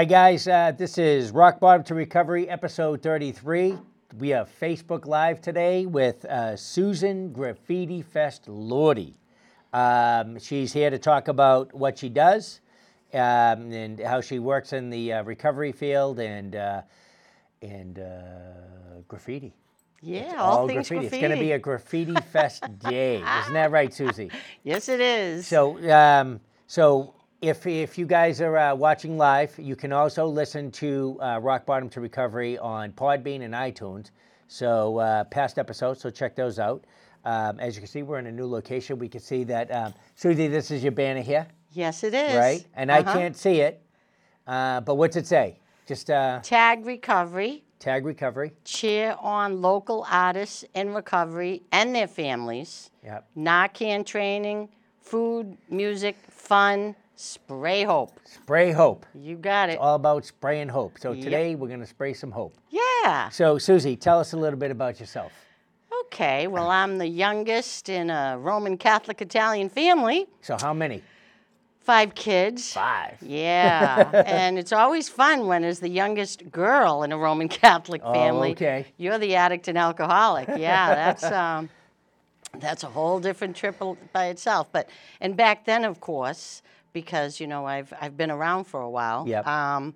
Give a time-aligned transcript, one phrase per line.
[0.00, 0.48] Hi, guys.
[0.48, 3.76] Uh, this is Rock Bottom to Recovery, episode 33.
[4.16, 9.18] We have Facebook Live today with uh, Susan Graffiti Fest Lordy.
[9.74, 12.62] Um, she's here to talk about what she does
[13.12, 16.80] um, and how she works in the uh, recovery field and uh,
[17.60, 19.52] and uh, graffiti.
[20.00, 21.00] Yeah, It's all, things graffiti.
[21.00, 21.16] graffiti.
[21.16, 23.16] It's going to be a graffiti fest day.
[23.16, 24.30] Isn't that right, Susie?
[24.64, 25.46] yes, it is.
[25.46, 30.70] So, um, so if if you guys are uh, watching live, you can also listen
[30.72, 34.10] to uh, Rock Bottom to Recovery on Podbean and iTunes.
[34.48, 36.84] So uh, past episodes, so check those out.
[37.24, 38.98] Um, as you can see, we're in a new location.
[38.98, 42.34] We can see that um, Susie, this is your banner here, yes, it is.
[42.36, 42.64] right?
[42.74, 43.12] And I Uh-huh.
[43.12, 43.82] can't see it,
[44.46, 45.58] uh, but what's it say?
[45.86, 48.52] Just uh, Tag recovery, tag recovery.
[48.64, 52.90] cheer on local artists in recovery and their families.
[53.04, 53.26] Yep.
[53.36, 54.68] Narcan training,
[55.00, 58.18] food, music, fun, spray hope.
[58.24, 59.04] Spray hope.
[59.14, 59.78] You got it.
[59.78, 60.98] All about spraying hope.
[60.98, 61.24] So Yep.
[61.24, 62.54] today we're going to spray some hope.
[62.70, 63.28] Yeah.
[63.28, 65.32] So Susie, tell us a little bit about yourself.
[66.06, 66.46] Okay.
[66.46, 70.26] Well, I'm the youngest in a Roman Catholic Italian family.
[70.40, 71.02] So how many?
[71.80, 72.72] Five kids.
[72.72, 73.16] Five.
[73.22, 78.12] Yeah, and it's always fun when, as the youngest girl in a Roman Catholic Oh,
[78.12, 78.86] family, okay.
[78.98, 80.46] you're the addict and alcoholic.
[80.56, 81.68] Yeah, that's um,
[82.58, 83.76] that's a whole different trip
[84.12, 84.68] by itself.
[84.70, 84.88] But
[85.20, 89.26] and back then, of course, because you know I've I've been around for a while.
[89.28, 89.46] Yep.
[89.46, 89.94] Um,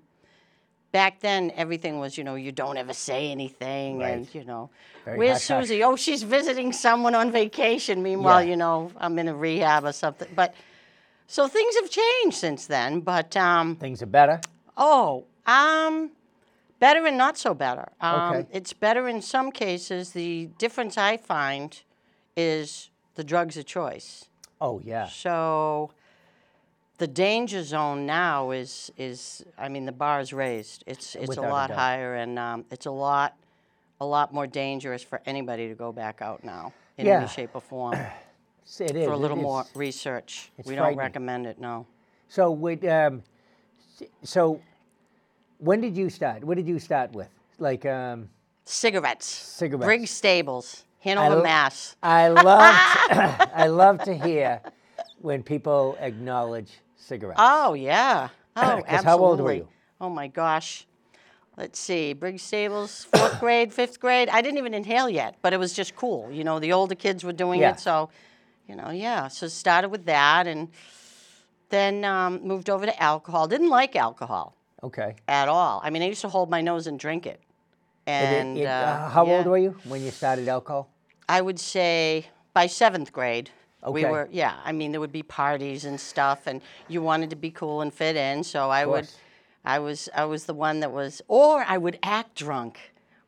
[0.93, 4.11] back then, everything was you know you don't ever say anything, Right.
[4.11, 4.71] and you know.
[5.05, 5.65] Very Where's hush-hush.
[5.69, 5.83] Susie?
[5.83, 8.03] Oh, she's visiting someone on vacation.
[8.03, 8.51] Meanwhile, Yeah.
[8.51, 10.29] you know, I'm in a rehab or something.
[10.35, 10.55] But
[11.27, 13.01] so things have changed since then.
[13.01, 14.41] But um, Things are better.
[14.79, 16.11] Oh, um,
[16.81, 17.89] better and not so better.
[18.01, 18.47] Um, Okay.
[18.51, 20.13] It's better in some cases.
[20.13, 21.83] The difference I find
[22.35, 24.29] is the drugs of choice.
[24.59, 25.07] Oh yeah.
[25.09, 25.91] So
[27.05, 30.85] the danger zone now is is I mean the bar is raised.
[30.87, 31.79] It's it's Without a a lot doubt.
[31.79, 33.37] higher and um, it's a lot
[34.01, 37.19] a lot more dangerous for anybody to go back out now in Yeah.
[37.19, 39.05] any shape or form It is.
[39.07, 39.43] for a it little is.
[39.43, 40.51] more research.
[40.57, 41.59] it's We don't recommend it.
[41.59, 41.87] No.
[42.29, 43.23] So would um,
[44.23, 44.61] so
[45.59, 46.43] when did you start?
[46.43, 47.29] What did you start with?
[47.59, 48.31] Like um,
[48.65, 49.27] Cigarettes.
[49.27, 49.85] Cigarettes.
[49.85, 51.97] Briggs Stables, Hanover, l- Mass.
[52.03, 52.75] I love
[53.65, 54.63] I love to hear
[55.21, 56.71] when people acknowledge
[57.05, 57.41] cigarettes.
[57.43, 58.29] Oh yeah.
[58.57, 59.05] Oh, absolutely.
[59.05, 59.69] how old were you?
[60.01, 60.87] Oh my gosh.
[61.57, 62.13] Let's see.
[62.13, 64.29] Briggs Stables, fourth grade, fifth grade.
[64.29, 66.31] I didn't even inhale yet, but it was just cool.
[66.31, 67.73] You know, the older kids were doing Yeah.
[67.73, 68.11] it, so
[68.69, 69.27] you know, yeah.
[69.27, 70.69] So started with that, and
[71.71, 73.49] then um, moved over to alcohol.
[73.49, 74.55] Didn't like alcohol
[74.85, 75.17] okay.
[75.27, 75.81] at all.
[75.83, 77.41] I mean, I used to hold my nose and drink it.
[78.07, 79.33] And it- it- uh, how yeah.
[79.39, 80.89] old were you when you started alcohol?
[81.29, 83.51] I would say by seventh grade.
[83.93, 84.57] We were, yeah.
[84.65, 87.93] I mean, there would be parties and stuff, and you wanted to be cool and
[87.93, 88.43] fit in.
[88.45, 89.17] So I would, course.
[89.65, 92.79] I was, I was the one that was, or I would act drunk,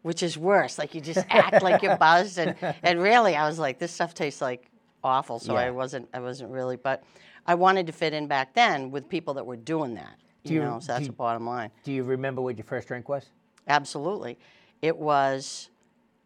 [0.03, 0.79] which is worse.
[0.79, 4.15] Like you just act like you're buzzed, and and really, I was like, this stuff
[4.15, 4.71] tastes like
[5.05, 5.39] awful.
[5.39, 5.61] So Yeah.
[5.61, 7.03] I wasn't, I wasn't really, but
[7.47, 10.17] I wanted to fit in back then with people that were doing that.
[10.45, 11.71] You, you- know, so that's do the bottom line.
[11.85, 13.27] Do you remember what your first drink was?
[13.69, 14.39] Absolutely.
[14.83, 15.71] It was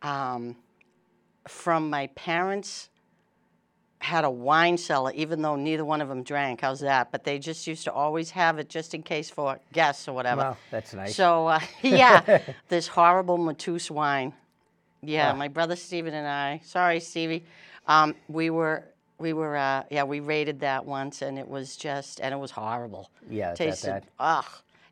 [0.03, 0.57] um,
[1.49, 2.91] from my parents
[4.01, 6.63] had a wine cellar, even though neither one of them drank.
[6.63, 7.13] How's that?
[7.13, 10.41] But they just used to always have it just in case for guests or whatever.
[10.41, 11.15] Well, that's nice.
[11.15, 14.33] So uh, yeah, this horrible Mateus wine.
[15.03, 15.37] Yeah, Ah.
[15.37, 16.61] my brother Steven and I.
[16.65, 17.45] Sorry, Stevie.
[17.87, 18.85] Um, we were
[19.19, 22.51] we were uh, yeah we rated that once and it was just and it was
[22.51, 23.11] horrible.
[23.29, 24.07] Yeah, it's that tasted bad.
[24.19, 24.45] ugh.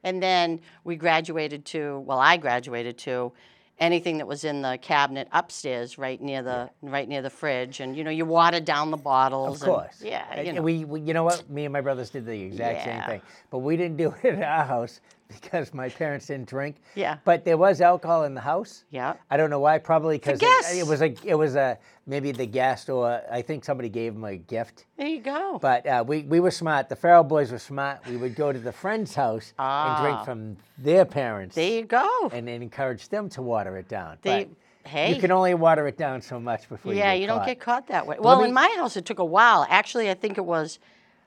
[0.04, 3.32] And then we graduated to well I graduated to
[3.78, 7.96] anything that was in the cabinet upstairs right near the right near the fridge and
[7.96, 9.62] you know you watered down the bottles.
[9.62, 10.00] Of course.
[10.00, 10.62] And, yeah, you know.
[10.62, 11.48] We, we, you know what?
[11.48, 14.42] Me and my brothers did the exact same thing, but we didn't do it at
[14.42, 15.00] our house
[15.42, 16.76] because my parents didn't drink.
[16.94, 17.18] Yeah.
[17.24, 18.84] But there was alcohol in the house.
[18.90, 19.14] Yeah.
[19.30, 19.78] I don't know why.
[19.78, 23.64] Probably because it, it was a, it was a maybe the guest or I think
[23.64, 24.86] somebody gave them a gift.
[24.96, 25.58] there you go.
[25.60, 26.88] But uh, we, we were smart.
[26.88, 27.98] The Farrell boys were smart.
[28.08, 30.24] We would go to the friend's house and drink Ah.
[30.24, 32.30] from their parents there you go.
[32.32, 34.16] and then encourage them to water it down.
[34.22, 34.44] They-
[34.84, 35.14] but hey.
[35.14, 37.88] you can only water it down so much before Yeah, you you don't get caught
[37.88, 38.16] that way.
[38.18, 39.66] Well, me- in my house, it took a while.
[39.68, 40.78] Actually, I think it was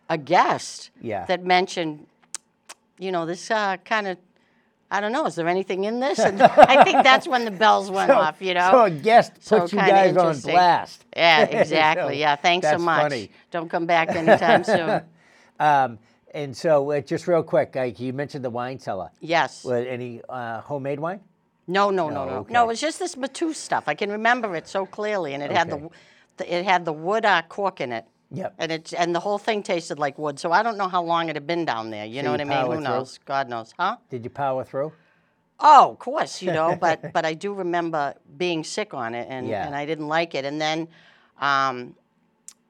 [0.09, 1.25] a guest Yeah.
[1.27, 2.07] that mentioned,
[3.01, 4.17] you know, this uh, kind of,
[4.91, 6.19] I don't know, is there anything in this?
[6.19, 8.69] And I think that's when the bells went So- off, you know?
[8.71, 11.03] So a guest So puts you guys on blast.
[11.15, 12.13] yeah, exactly.
[12.15, 13.01] So yeah, thanks so much.
[13.01, 13.31] funny.
[13.49, 15.01] Don't come back anytime soon.
[15.59, 15.99] Um,
[16.33, 19.11] and so, uh, just real quick, like you mentioned the wine cellar.
[19.19, 19.63] Yes.
[19.63, 21.19] Was any uh, homemade wine?
[21.67, 22.31] No, no, no, no.
[22.37, 22.51] okay.
[22.51, 23.83] No, it was just this Mateus stuff.
[23.85, 25.87] I can remember it so clearly, and it had the,
[26.37, 28.05] the, it had the wood uh, cork in it.
[28.33, 28.53] Yep.
[28.57, 30.39] And it and the whole thing tasted like wood.
[30.39, 32.05] So I don't know how long it had been down there.
[32.05, 32.65] You So know you what I mean?
[32.65, 32.83] Who through?
[32.83, 33.19] knows?
[33.25, 33.97] God knows, huh?
[34.09, 34.93] Did you power through?
[35.59, 39.47] Oh, of course, you know, but but I do remember being sick on it, and
[39.47, 39.65] Yeah.
[39.65, 40.45] and I didn't like it.
[40.45, 40.87] And then,
[41.39, 41.95] um,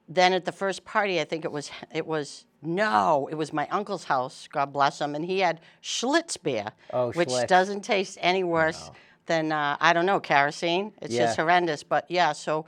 [0.08, 3.66] then at the first party, I think it was it was no, it was my
[3.68, 4.48] uncle's house.
[4.52, 7.46] God bless him, and he had Schlitz beer, Oh, which Schlitz.
[7.46, 8.90] doesn't taste any worse
[9.26, 10.92] than uh, I don't know kerosene.
[11.00, 11.84] It's just horrendous.
[11.84, 12.66] But yeah, so.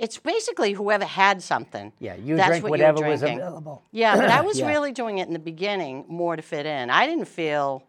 [0.00, 1.92] It's basically whoever had something.
[1.98, 3.82] Yeah, you that's drink what whatever was available.
[3.92, 4.68] Yeah, but I was Yeah.
[4.68, 6.88] really doing it in the beginning more to fit in.
[6.88, 7.84] I didn't feel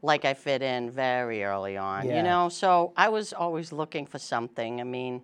[0.00, 2.18] like I fit in very early on, Yeah.
[2.18, 2.48] you know?
[2.50, 4.80] So I was always looking for something.
[4.80, 5.22] I mean,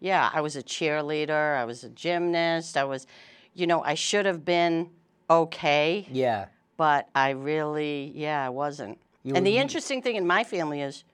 [0.00, 3.06] yeah, I was a cheerleader, I was a gymnast, I was,
[3.52, 4.88] you know, I should have been
[5.28, 6.46] okay, Yeah.
[6.78, 8.98] but I really, yeah, I wasn't.
[9.22, 11.04] You and the interesting thing in my family is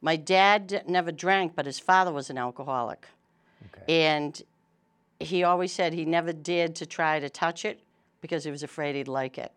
[0.00, 3.06] my dad never drank, but his father was an alcoholic.
[3.66, 4.06] Okay.
[4.06, 4.40] And
[5.20, 7.80] he always said he never dared to try to touch it
[8.20, 9.52] because he was afraid he'd like it.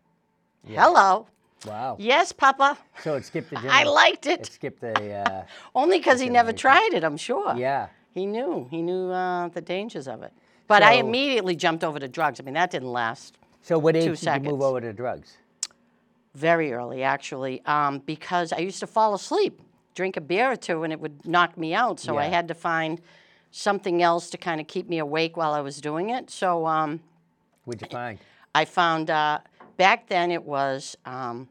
[0.68, 1.28] Hello.
[1.66, 1.96] Wow.
[2.00, 2.78] Yes, Papa.
[3.04, 3.58] So it skipped the.
[3.70, 4.46] I liked It it.
[4.48, 5.14] skipped the.
[5.14, 5.44] Uh,
[5.76, 7.56] Only because he never tried it, I'm sure.
[7.56, 7.88] yeah.
[8.14, 8.68] He knew.
[8.70, 10.34] He knew uh, the dangers of it.
[10.68, 12.40] But I immediately jumped over to drugs.
[12.40, 15.38] I mean, that didn't last So what age Two did you move over to drugs?
[16.34, 19.62] very early, actually, um, because I used to fall asleep,
[19.96, 22.00] drink a beer or two, and it would knock me out.
[22.00, 23.02] So I had to find
[23.52, 26.30] something else to kind of keep me awake while I was doing it.
[26.30, 27.02] So um,
[27.66, 28.18] What'd you find?
[28.56, 29.40] I found uh,
[29.78, 31.48] back then it was um,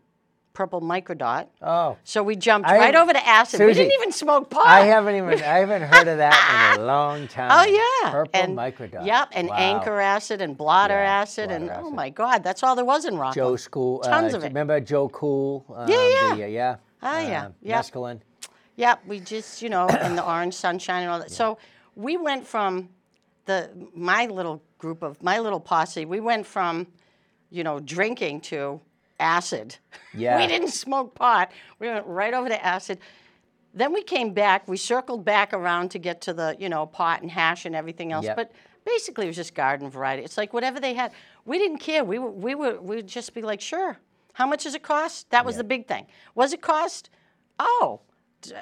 [0.52, 1.46] purple microdot.
[1.62, 3.60] Oh, So we jumped I- right over to acid.
[3.60, 4.66] we Susie, didn't even smoke pot.
[4.66, 7.50] I haven't even I haven't heard of that in a long time.
[7.52, 7.64] Oh
[8.02, 9.06] yeah, Purple and, microdot.
[9.06, 9.54] Yep, and Wow.
[9.56, 11.94] anchor acid and blotter Yeah, acid and blotter oh acid.
[11.96, 13.34] my God, that's all there was in Rockland.
[13.36, 14.00] Joe School.
[14.00, 14.48] Tons uh, of it.
[14.48, 15.64] Remember Joe Cool?
[15.74, 16.34] Um, Yeah, yeah.
[16.34, 16.76] The, uh, yeah.
[17.02, 17.84] Oh, yeah, um, yep.
[17.84, 18.20] Mescaline.
[18.76, 21.30] Yep, we just you know in the orange sunshine and all that.
[21.30, 21.56] So
[21.94, 22.88] we went from
[23.46, 26.04] the my little group of my little posse.
[26.04, 26.86] We went from
[27.50, 28.80] you know drinking to
[29.18, 29.76] acid.
[30.12, 30.40] Yeah.
[30.40, 31.52] we didn't smoke pot.
[31.78, 32.98] We went right over to acid.
[33.72, 34.66] Then we came back.
[34.66, 38.10] We circled back around to get to the you know pot and hash and everything
[38.10, 38.24] else.
[38.24, 38.34] Yep.
[38.36, 38.52] But
[38.84, 40.24] basically, it was just garden variety.
[40.24, 41.12] It's like whatever they had.
[41.44, 42.02] We didn't care.
[42.02, 43.98] We were we were we would just be like, sure.
[44.32, 45.30] How much does it cost?
[45.30, 46.06] That was the big thing.
[46.34, 47.10] Was it cost?
[47.60, 48.00] Oh.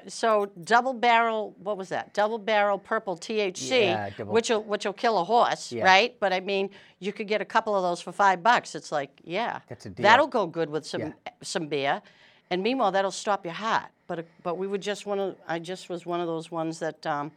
[0.09, 2.13] So double barrel, what was that?
[2.15, 5.85] Double barrel purple THC, Yeah, double- which will which will kill a horse, Yeah.
[5.85, 6.17] right?
[6.19, 8.75] But I mean, you could get a couple of those for five bucks.
[8.75, 10.03] It's like, yeah, That's a deal.
[10.03, 11.13] that'll go good with some Yeah.
[11.43, 12.03] some beer,
[12.51, 13.91] and meanwhile that'll stop your heart.
[14.07, 17.07] But but we were just one of I just was one of those ones that
[17.07, 17.31] um,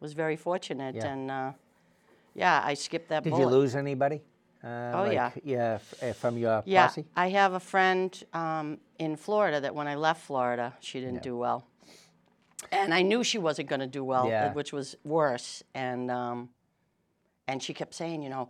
[0.00, 1.06] was very fortunate, Yeah.
[1.12, 1.52] and uh,
[2.34, 3.22] yeah, I skipped that.
[3.24, 3.42] Did bullet.
[3.42, 4.20] you lose anybody?
[4.64, 5.30] Uh, Oh, like, yeah.
[5.44, 7.04] Yeah, f- from your Yeah, posse?
[7.16, 11.36] I have a friend um, in Florida that when I left Florida, she didn't do
[11.36, 11.64] well,
[12.72, 14.52] and I knew she wasn't going to do well, Yeah.
[14.52, 15.62] which was worse.
[15.74, 16.50] And um,
[17.48, 18.48] and she kept saying, you know,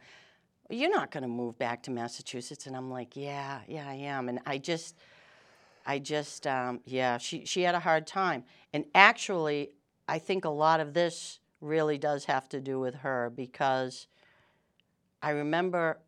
[0.71, 4.29] you're not going to move back to Massachusetts, and I'm like, yeah, yeah, I am.
[4.29, 4.97] And I just,
[5.85, 9.71] I just, um, yeah, she she had a hard time, and actually,
[10.09, 14.07] I think a lot of this really does have to do with her because
[15.23, 15.99] I remember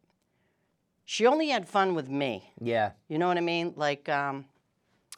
[1.04, 2.52] she only had fun with me.
[2.61, 2.90] Yeah.
[3.08, 3.72] You know what I mean?
[3.76, 4.44] Like, um,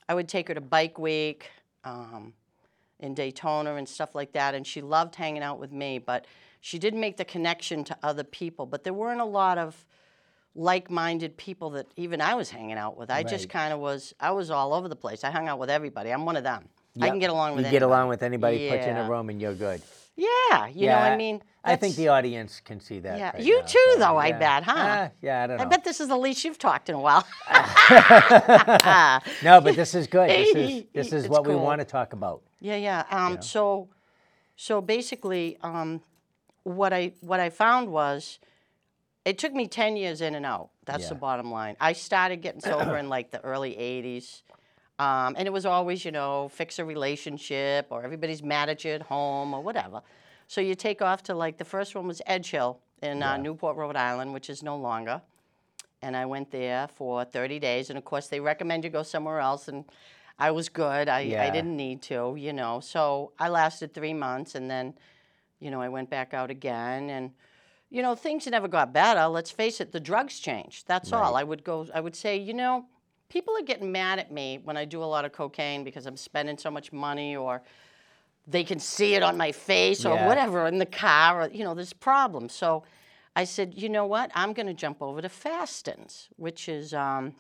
[0.09, 1.51] I would take her to Bike Week
[1.85, 2.33] um,
[3.01, 5.99] in Daytona and stuff like that, and she loved hanging out with me.
[5.99, 6.27] But
[6.61, 8.67] she didn't make the connection to other people.
[8.67, 9.85] But there weren't a lot of
[10.55, 13.11] like-minded people that even I was hanging out with.
[13.11, 13.51] I just Right.
[13.51, 14.15] kind of was.
[14.21, 15.23] I was all over the place.
[15.25, 16.11] I hung out with everybody.
[16.11, 16.69] I'm one of them.
[17.01, 17.09] I Yep.
[17.13, 17.77] can get along with You anybody.
[17.77, 19.07] get along with anybody, put you in Yeah.
[19.07, 19.81] a room, and you're good.
[20.17, 20.97] Yeah, you know.
[20.97, 23.17] I mean, I think that's- the audience can see that.
[23.17, 24.39] Yeah, right you now, too, so, though, I yeah.
[24.39, 24.73] bet, huh?
[24.77, 25.63] Ah, yeah, I don't know.
[25.63, 27.25] I bet this is the least you've talked in a while.
[29.43, 30.29] no, but this is good.
[30.31, 31.63] This is this is It's what we cool.
[31.63, 32.43] want to talk about.
[32.61, 33.05] Yeah, yeah.
[33.11, 33.89] Um, So,
[34.57, 36.03] so basically, um,
[36.63, 38.39] what I what I found was,
[39.25, 40.71] it took me ten years in and out.
[40.85, 41.21] That's the Yeah.
[41.21, 41.77] bottom line.
[41.81, 44.43] I started getting sober in like the early '80s,
[44.99, 48.93] um, and it was always, you know, fix a relationship or everybody's mad at you
[48.93, 50.03] at home or whatever.
[50.47, 53.77] So you take off to like the first one was Edge Hill in uh, Newport,
[53.77, 55.23] Rhode Island, which is no longer.
[56.03, 59.39] And I went there for 30 days, and of course they recommend you go somewhere
[59.39, 59.85] else, and
[60.41, 61.09] I was good.
[61.09, 62.81] I, I didn't need to, you know.
[62.81, 64.95] So I lasted three months, and then,
[65.61, 67.31] you know, I went back out again, and
[67.91, 69.27] you know, things never got better.
[69.27, 70.87] Let's face it, the drugs changed.
[70.87, 71.37] That's all.
[71.37, 71.87] I would go.
[71.95, 72.87] I would say, you know,
[73.29, 76.17] people are getting mad at me when I do a lot of cocaine because I'm
[76.17, 77.63] spending so much money, or
[78.47, 80.27] they can see it on my face, or Yeah.
[80.27, 82.53] whatever in the car, or you know, there's problems.
[82.55, 82.85] So.
[83.37, 84.33] I said, you know what?
[84.35, 87.37] I'm going to jump over to Fastins, which is um,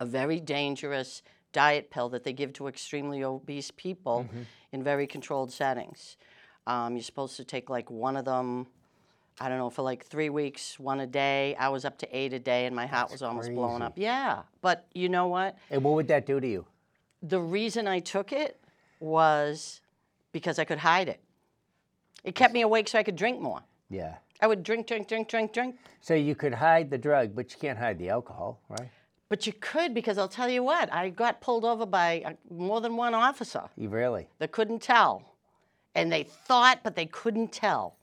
[0.00, 1.22] a very dangerous
[1.52, 4.26] diet pill that they give to extremely obese people
[4.72, 6.16] in very controlled settings.
[6.66, 8.66] Um, you're supposed to take like one of them,
[9.40, 11.54] I don't know, for like three weeks, one a day.
[11.56, 13.86] I was up to eight a day, and my heart was almost blowing crazy.
[13.86, 13.92] up.
[13.96, 15.56] Yeah, but you know what?
[15.70, 16.66] And what would that do to you?
[17.22, 18.58] The reason I took it
[19.00, 19.80] was
[20.32, 21.20] because I could hide it.
[22.24, 23.60] It kept me awake so I could drink more.
[23.90, 24.14] Yeah.
[24.40, 25.76] I would drink, drink, drink, drink, drink.
[26.00, 28.88] So you could hide the drug, but you can't hide the alcohol, right?
[29.32, 32.82] But you could because I'll tell you what, I got pulled over by uh, more
[32.82, 34.28] than one officer You really?
[34.40, 35.22] that couldn't tell.
[35.94, 37.96] And they thought, but they couldn't tell.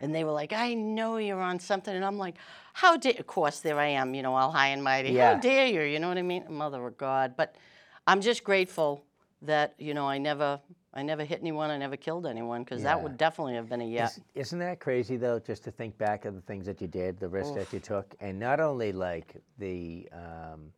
[0.00, 1.94] And they were like, I know you're on something.
[1.94, 2.34] And I'm like,
[2.72, 5.10] how dare, of course, there I am, you know, all high and mighty.
[5.10, 5.34] Yeah.
[5.34, 5.82] How dare you?
[5.82, 6.44] You know what I mean?
[6.48, 7.34] Mother of God.
[7.36, 7.54] But
[8.08, 9.04] I'm just grateful
[9.42, 10.58] that, you know, I never,
[10.96, 11.70] I never hit anyone.
[11.70, 14.16] I never killed anyone because that would definitely have been a yes.
[14.18, 15.38] Is- Isn't that crazy though?
[15.40, 18.14] Just to think back of the things that you did, the risk that you took,
[18.20, 20.72] and not only like the um,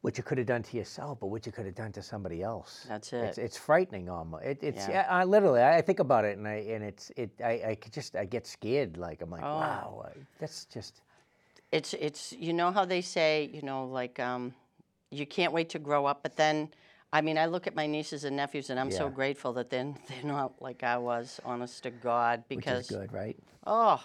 [0.00, 2.42] what you could have done to yourself, but what you could have done to somebody
[2.42, 2.86] else.
[2.88, 3.38] That's it.
[3.38, 4.44] it's frightening almost.
[4.44, 5.04] It, it's Yeah.
[5.04, 5.06] yeah.
[5.10, 5.62] I, literally.
[5.62, 7.30] I think about it, and I and it's it.
[7.44, 8.96] I, I could just I get scared.
[8.96, 9.56] Like I'm like, Oh.
[9.56, 11.02] wow, that's just
[11.70, 14.54] it's it's you know how they say you know like um,
[15.10, 16.70] you can't wait to grow up but then
[17.12, 19.10] i mean i look at my nieces and nephews and i'm so Yeah.
[19.10, 23.12] grateful that they're, they're not like i was honest to god which because is good,
[23.12, 23.36] right?
[23.66, 24.02] oh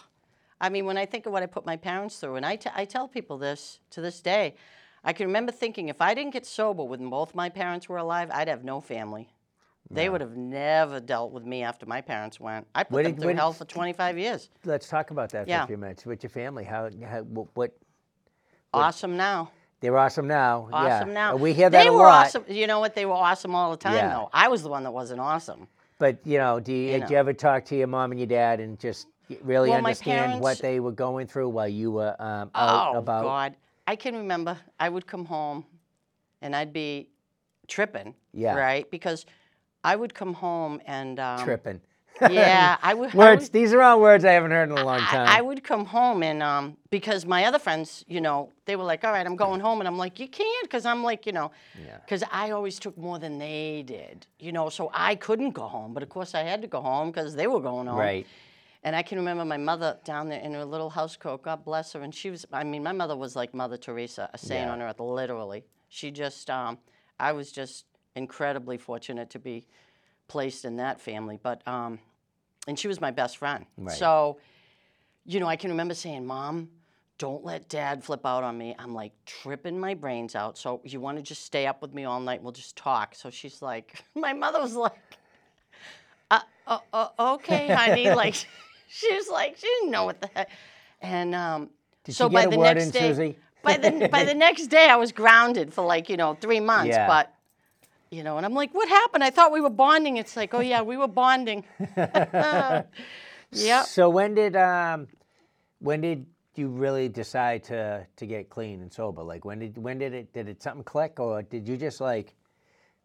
[0.60, 2.70] i mean when i think of what i put my parents through and I te-
[2.76, 4.56] I tell people this to this day
[5.04, 8.30] i can remember thinking if i didn't get sober when both my parents were alive
[8.34, 9.30] i'd have no family
[9.90, 12.66] they would have never dealt with me after my parents went.
[12.74, 14.50] I put Where them did- through where did- hell for 25 years.
[14.64, 15.66] Let's talk about that for Yeah.
[15.66, 16.64] a few minutes with your family.
[16.64, 17.72] How, how what, what
[18.74, 19.52] Awesome now.
[19.82, 20.70] They're awesome now.
[20.72, 21.14] Awesome yeah.
[21.14, 21.36] now.
[21.36, 22.28] We hear that they a were lot.
[22.28, 22.46] awesome.
[22.48, 22.96] You know what?
[22.96, 24.10] They were awesome all the time, Yeah.
[24.14, 24.30] though.
[24.32, 25.68] I was the one that wasn't awesome.
[25.98, 27.08] But you know, do you, You did know.
[27.10, 29.08] you ever talk to your mom and your dad and just
[29.44, 33.24] really Well, understand what they were going through while you were um, out oh about?
[33.24, 33.56] God!
[33.88, 34.58] I can remember.
[34.80, 35.66] I would come home,
[36.42, 37.10] and I'd be
[37.68, 38.14] tripping.
[38.34, 38.56] Yeah.
[38.56, 39.26] Right, because
[39.84, 41.82] I would come home and um, Tripping.
[42.20, 43.14] Yeah, I would.
[43.14, 43.44] I words.
[43.46, 45.28] would- These are all words I haven't heard in a long time.
[45.28, 48.84] I, I would come home and um, because my other friends, you know, they were
[48.84, 51.32] like, "All right, I'm going home," and I'm like, "You can't," because I'm like, you
[51.32, 51.52] know,
[51.84, 51.98] Yeah.
[52.06, 55.94] because I always took more than they did, you know, so I couldn't go home,
[55.94, 57.98] but of course I had to go home because they were going home.
[57.98, 58.28] right.
[58.84, 61.94] And I can remember my mother down there in her little house coat, God bless
[61.94, 62.02] her.
[62.02, 64.72] And she was, I mean, my mother was like Mother Teresa, a saint Yeah.
[64.72, 65.66] on earth, literally.
[65.90, 66.80] She just, um,
[67.20, 69.68] I was just incredibly fortunate to be
[70.32, 71.38] placed in that family.
[71.42, 72.00] But, um,
[72.66, 73.66] and she was my best friend.
[73.78, 73.96] Right.
[73.96, 74.38] So,
[75.26, 76.70] you know, I can remember saying, Mom,
[77.18, 78.74] don't let dad flip out on me.
[78.80, 80.58] I'm like tripping my brains out.
[80.58, 82.42] So you want to just stay up with me all night?
[82.42, 83.14] We'll just talk.
[83.14, 84.94] So she's like, my mother was like,
[86.32, 88.10] uh, uh, uh, okay, honey.
[88.16, 88.36] like,
[88.88, 90.50] she was like, she didn't know what the heck.
[91.02, 91.70] And um,
[92.06, 93.36] Did so by the next in, day, Susie?
[93.64, 96.90] by the by the next day, I was grounded for like you know three months.
[96.90, 97.08] Yeah.
[97.08, 97.34] But
[98.12, 99.24] you know, and I'm like, what happened?
[99.24, 100.18] I thought we were bonding.
[100.18, 101.64] It's like, oh yeah, we were bonding.
[101.96, 103.86] yep.
[103.86, 105.08] So when did um,
[105.80, 106.26] when did
[106.56, 109.24] you really decide to to get clean and sober?
[109.24, 112.36] Like when did when did it did it something click or did you just like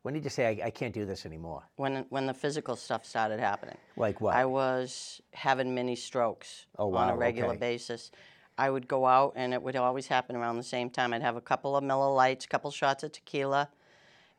[0.03, 1.63] when did you say I, I can't do this anymore?
[1.77, 3.79] When when the physical stuff started happening.
[3.97, 4.35] Like what?
[4.35, 7.59] I was having mini strokes Oh, on a regular okay.
[7.59, 8.11] basis.
[8.59, 11.13] I would go out, and it would always happen around the same time.
[11.13, 13.69] I'd have a couple of Miller Lites, a couple shots of tequila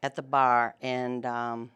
[0.03, 1.71] at the bar, and um,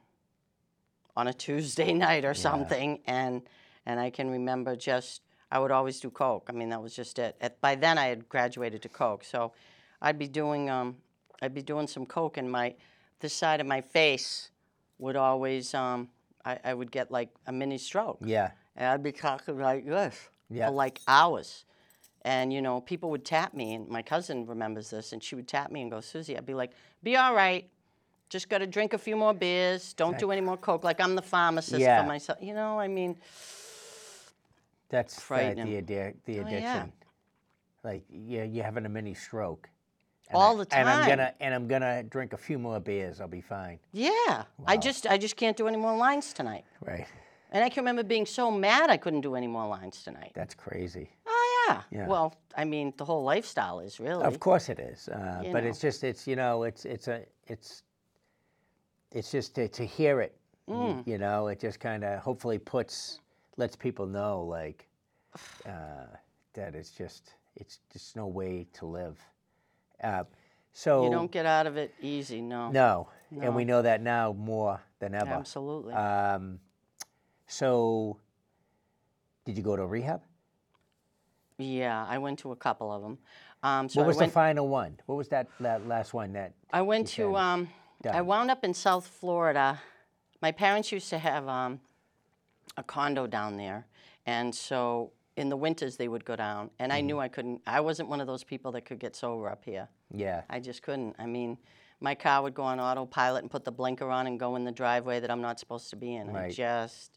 [1.16, 3.00] on a Tuesday night or something.
[3.06, 3.42] And
[3.86, 6.48] and I can remember just I would always do coke.
[6.50, 7.36] I mean, that was just it.
[7.42, 9.54] At, by then, I had graduated to coke, so
[10.01, 10.98] I'd be doing um,
[11.42, 12.75] I'd be doing some coke, and my
[13.20, 14.50] this side of my face
[14.98, 16.10] would always um,
[16.46, 18.51] I, I would get like a mini stroke yeah.
[18.75, 20.68] and I'd be talking like this Yeah.
[20.68, 21.66] for like hours.
[22.24, 25.48] And you know, people would tap me, and my cousin remembers this, and she would
[25.48, 27.68] tap me and go, Susie, I'd be like, be all right.
[28.32, 29.92] Just got to drink a few more beers.
[29.94, 30.86] Don't do any more coke.
[30.86, 32.02] Like I'm the pharmacist Yeah.
[32.02, 32.40] for myself.
[32.42, 33.18] You know, I mean,
[34.90, 35.66] That's the, Frightening.
[35.66, 36.62] the, addi- the Oh, addiction.
[36.62, 36.86] yeah.
[37.84, 39.70] Like you you're having a mini stroke.
[40.30, 41.10] And All the And I'm time.
[41.10, 43.20] gonna and I'm gonna drink a few more beers.
[43.20, 43.80] I'll be fine.
[43.92, 44.44] yeah.
[44.66, 46.64] I just, I just can't do any more lines tonight.
[46.86, 47.08] Right.
[47.52, 50.32] And I can remember being so mad I couldn't do any more lines tonight.
[50.36, 51.10] That's crazy.
[51.28, 51.82] Oh yeah.
[51.92, 52.08] Yeah.
[52.08, 54.24] Well, I mean, the whole lifestyle is really.
[54.24, 55.70] Of course it is, uh, You but know.
[55.70, 57.84] it's just it's you know it's it's a it's
[59.12, 60.36] it's just to, to hear it,
[60.70, 61.06] Mm.
[61.06, 63.20] you know, it just kind of hopefully puts
[63.58, 64.88] lets people know like
[65.65, 66.06] uh,
[66.53, 69.18] that it's just it's just no way to live.
[70.01, 70.24] Uh,
[70.72, 72.70] so You don't get out of it easy, no.
[72.72, 73.10] no,
[73.41, 75.30] and we know that now more than ever.
[75.32, 75.94] Absolutely.
[75.94, 76.60] Um,
[77.48, 78.18] so,
[79.44, 80.22] did you go to rehab?
[81.58, 83.18] Yeah, I went to a couple of them.
[83.63, 84.98] Um, so what was went, the final one?
[85.08, 86.34] What was that, that last one?
[86.34, 87.36] That I went to.
[87.36, 87.68] Um,
[88.10, 89.79] I wound up in South Florida.
[90.41, 91.79] My parents used to have um,
[92.77, 93.86] a condo down there,
[94.25, 97.62] and so in the winters they would go down, and I knew I couldn't.
[97.67, 99.88] I wasn't one of those people that could get sober up here.
[100.13, 100.41] Yeah.
[100.50, 101.15] I just couldn't.
[101.20, 101.58] I mean,
[102.00, 104.72] my car would go on autopilot and put the blinker on and go in the
[104.72, 106.29] driveway that I'm not supposed to be in.
[106.29, 106.53] I Right.
[106.53, 107.12] just,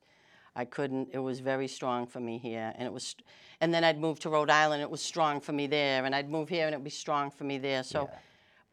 [0.54, 1.08] I couldn't.
[1.12, 3.16] It was very strong for me here, and it was,
[3.60, 4.82] and then I'd move to Rhode Island.
[4.82, 7.44] It was strong for me there, and I'd move here, and it'd be strong for
[7.44, 7.82] me there.
[7.82, 8.18] So, Yeah.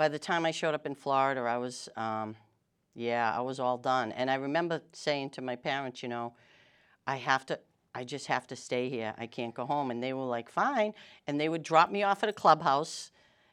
[0.02, 2.36] By the time I showed up in Florida, I was, um,
[2.96, 4.12] yeah, I was all done.
[4.14, 6.34] And I remember saying to my parents, you know,
[7.06, 7.60] I have to.
[7.94, 9.14] I just have to stay here.
[9.20, 9.92] I can't go home.
[9.92, 10.96] And they were like, fine.
[11.28, 13.12] And they would drop me off at a clubhouse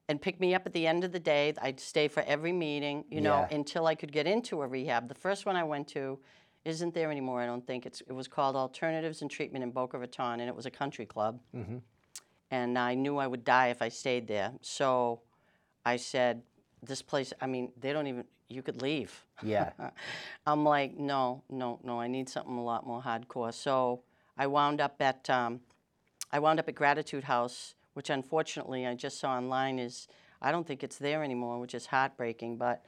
[0.09, 1.53] and pick me up at the end of the day.
[1.61, 3.55] I'd stay for every meeting, you know, Yeah.
[3.57, 5.07] until I could get into a rehab.
[5.09, 6.19] The first one I went to
[6.65, 7.85] isn't there anymore, I don't think.
[7.85, 11.05] It's, it was called Alternatives and Treatment in Boca Raton, and it was a country
[11.05, 11.41] club.
[12.51, 14.53] And I knew I would die if I stayed there.
[14.63, 15.21] So
[15.85, 16.43] I said,
[16.83, 19.25] this place, I mean, they don't even, you could leave.
[19.43, 19.71] Yeah.
[20.47, 22.01] I'm like, no, no, no.
[22.01, 23.53] I need something a lot more hardcore.
[23.53, 24.03] So
[24.37, 25.61] I wound up at, um,
[26.33, 30.09] I wound up at Gratitude House, which unfortunately I just saw online is,
[30.41, 32.59] I don't think it's there anymore, which is heartbreaking.
[32.59, 32.85] But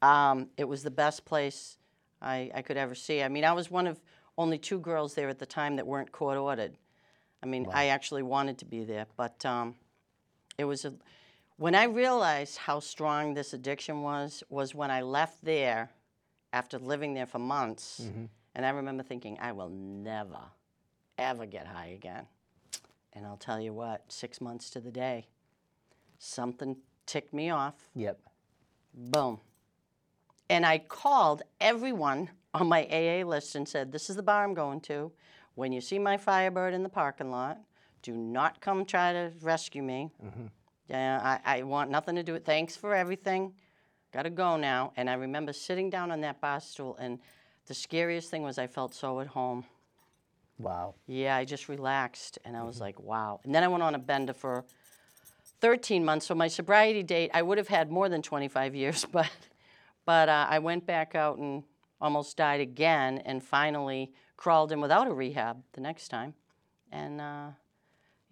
[0.00, 1.76] um, it was the best place
[2.22, 3.22] I, I could ever see.
[3.22, 4.00] I mean, I was one of
[4.36, 6.76] only two girls there at the time that weren't court ordered.
[7.42, 9.74] I mean, I actually wanted to be there, but um,
[10.56, 10.94] it was a.
[11.56, 15.90] When I realized how strong this addiction was, was when I left there
[16.52, 18.00] after living there for months.
[18.02, 18.24] Mm-hmm.
[18.54, 20.40] And I remember thinking, I will never,
[21.18, 22.26] ever get high again.
[23.12, 25.26] And I'll tell you what, six months to the day,
[26.18, 27.74] something ticked me off.
[27.94, 28.18] Yep.
[28.94, 29.40] Boom.
[30.50, 34.54] And I called everyone on my AA list and said, This is the bar I'm
[34.54, 35.12] going to.
[35.54, 37.58] When you see my Firebird in the parking lot,
[38.02, 40.10] do not come try to rescue me.
[40.24, 40.46] Mm-hmm.
[40.88, 43.54] Yeah, I, I want nothing to do with Thanks for everything.
[44.12, 44.92] Gotta go now.
[44.96, 47.18] And I remember sitting down on that bar stool, and
[47.66, 49.64] the scariest thing was I felt so at home.
[50.58, 50.94] Wow.
[51.06, 53.40] Yeah, I just relaxed and I was like, wow.
[53.44, 54.64] And then I went on a bender for
[55.60, 56.26] 13 months.
[56.26, 59.30] So my sobriety date, I would have had more than 25 years, but
[60.06, 61.64] but uh, I went back out and
[62.00, 66.34] almost died again, and finally crawled in without a rehab the next time.
[66.92, 67.46] And uh,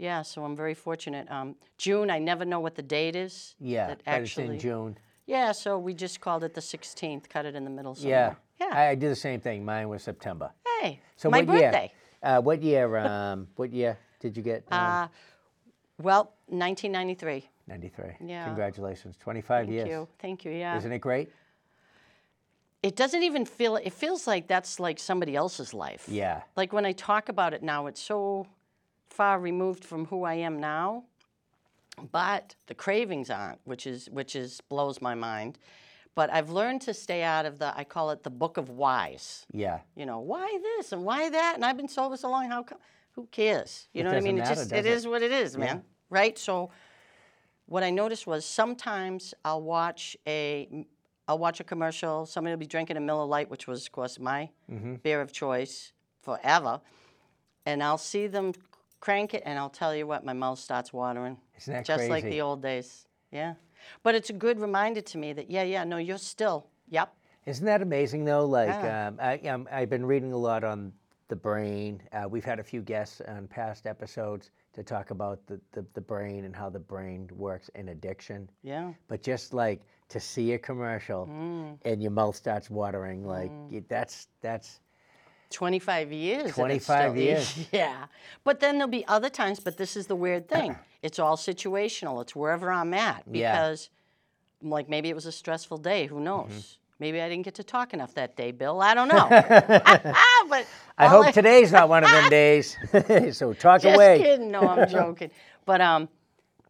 [0.03, 1.31] yeah, so I'm very fortunate.
[1.31, 3.55] Um, June, I never know what the date is.
[3.61, 3.87] Yeah.
[3.87, 4.99] that but it's in June.
[5.27, 8.01] Yeah, so we just called it the 16th, cut it in the middle Yeah.
[8.31, 8.37] somewhere.
[8.61, 8.71] Yeah.
[8.73, 9.65] I, I do the same thing.
[9.65, 10.51] Mine was September.
[10.81, 11.93] hey, So my what birthday.
[12.23, 12.37] year?
[12.37, 12.97] Uh, what year?
[13.07, 14.65] Um, what year did you get?
[14.73, 15.09] Um, Uh,
[15.99, 17.49] well, 1993.
[17.69, 18.17] 93.
[18.27, 18.45] yeah.
[18.47, 19.17] Congratulations.
[19.19, 19.88] 25 Thank years.
[19.88, 20.09] you.
[20.19, 20.51] Thank you.
[20.51, 20.77] Yeah.
[20.79, 21.29] Isn't it great?
[22.83, 26.05] it doesn't even feel it feels like that's like somebody else's life.
[26.09, 26.43] Yeah.
[26.57, 28.49] Like when I talk about it now, it's so
[29.12, 31.05] far removed from who I am now.
[32.11, 35.59] But the cravings aren't, which is which is blows my mind.
[36.14, 39.46] But I've learned to stay out of the I call it the book of whys.
[39.53, 39.81] Yeah.
[39.94, 41.55] You know, why this and why that?
[41.55, 42.79] And I've been sober so long, how come
[43.12, 43.88] who cares?
[43.92, 44.37] You It know what I mean?
[44.37, 44.87] matter, it just it it?
[44.87, 45.83] is what it is, man.
[46.09, 46.38] Right?
[46.38, 46.70] So
[47.66, 50.87] what I noticed was sometimes I'll watch a
[51.29, 52.27] I'll watch a commercial.
[52.27, 54.94] Somebody will be drinking a Miller Lite, which was, of course, my Mm-hmm.
[54.96, 56.81] beer of choice forever,
[57.66, 58.53] and I'll see them
[59.03, 62.25] crank it, and I'll tell you what, my mouth starts watering, Isn't that just like
[62.25, 63.07] the old days.
[63.33, 63.55] Yeah,
[64.05, 67.09] but it's a good reminder to me that yeah, yeah, no, you're still, yep,
[67.47, 68.47] Isn't that amazing though?
[68.47, 69.09] Like Yeah.
[69.09, 70.93] um, I, um, I've been reading a lot on
[71.29, 72.01] the brain.
[72.12, 76.01] Uh, we've had a few guests on past episodes to talk about the, the, the
[76.01, 78.49] brain and how the brain works in addiction.
[78.62, 78.93] yeah.
[79.09, 81.79] But just like to see a commercial Mm.
[81.85, 84.81] and your mouth starts watering, like y- that's that's
[85.53, 86.53] 25 years.
[86.53, 86.81] 25
[87.12, 87.67] still- years.
[87.73, 88.07] Yeah.
[88.45, 90.77] But then there'll be other times, but this is the weird thing.
[91.03, 92.21] it's all situational.
[92.23, 93.25] It's wherever I'm at.
[93.31, 93.53] Yeah.
[93.53, 93.91] Because,
[94.62, 96.07] like, maybe it was a stressful day.
[96.07, 96.49] Who knows?
[96.51, 96.79] Mm-hmm.
[96.99, 98.81] Maybe I didn't get to talk enough that day, Bill.
[98.81, 99.27] I don't know.
[100.49, 100.67] but
[100.99, 102.77] I hope today's not one of them days.
[103.37, 103.93] so talk away.
[103.93, 104.19] Just away.
[104.19, 104.51] kidding.
[104.53, 105.31] No, I'm joking.
[105.65, 106.09] But, um,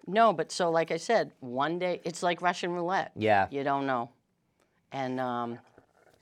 [0.07, 3.13] no, but so, like I said, one day, it's like Russian roulette.
[3.15, 3.47] Yeah.
[3.51, 4.09] You don't know.
[4.91, 5.59] And, um,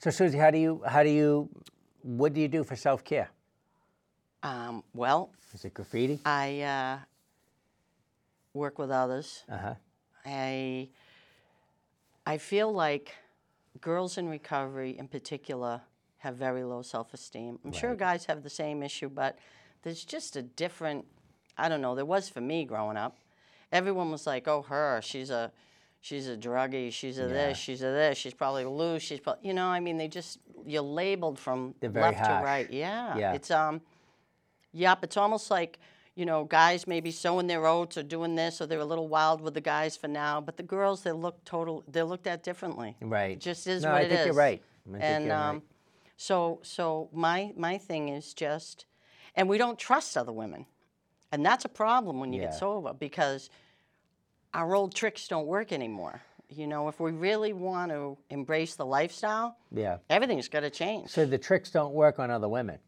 [0.01, 1.49] So Susie, how do you how do you
[2.03, 3.31] what do you do for self care?
[4.43, 6.19] um, well, Is it graffiti?
[6.25, 6.99] I uh,
[8.55, 9.45] work with others.
[9.51, 9.75] Uh huh.
[10.25, 10.89] I
[12.27, 13.15] I feel like
[13.81, 15.83] girls in recovery in particular
[16.19, 17.59] have very low self-esteem.
[17.65, 19.39] I'm sure guys have the same issue, but
[19.83, 21.07] there's just a different
[21.59, 23.17] I don't know, there was for me growing up.
[23.73, 25.53] Everyone was like, "Oh, her, she's a
[26.01, 27.29] she's a druggie, she's a Yeah.
[27.29, 30.39] this, she's a this, she's probably loose, she's probably, you know, I mean, they just
[30.67, 32.71] you're labeled from left to right.
[32.71, 33.17] Yeah.
[33.17, 33.33] Yeah.
[33.35, 33.81] It's um
[34.73, 35.79] Yep, it's almost like,
[36.15, 39.41] you know, guys maybe sowing their oats or doing this or they're a little wild
[39.41, 42.97] with the guys for now, but the girls they look total they're looked at differently.
[43.01, 43.33] Right.
[43.33, 44.27] It just is no, what I it think is.
[44.27, 44.63] you're right.
[44.89, 45.63] I think and you're um right.
[46.17, 48.87] so so my my thing is just
[49.37, 50.67] and we don't trust other women.
[51.33, 52.47] And that's a problem when you Yeah.
[52.49, 53.51] get sober because
[54.55, 56.23] our old tricks don't work anymore.
[56.49, 59.99] You know, if we really want to embrace the lifestyle, Yeah.
[60.09, 61.11] everything's got to change.
[61.11, 62.79] So the tricks don't work on other women.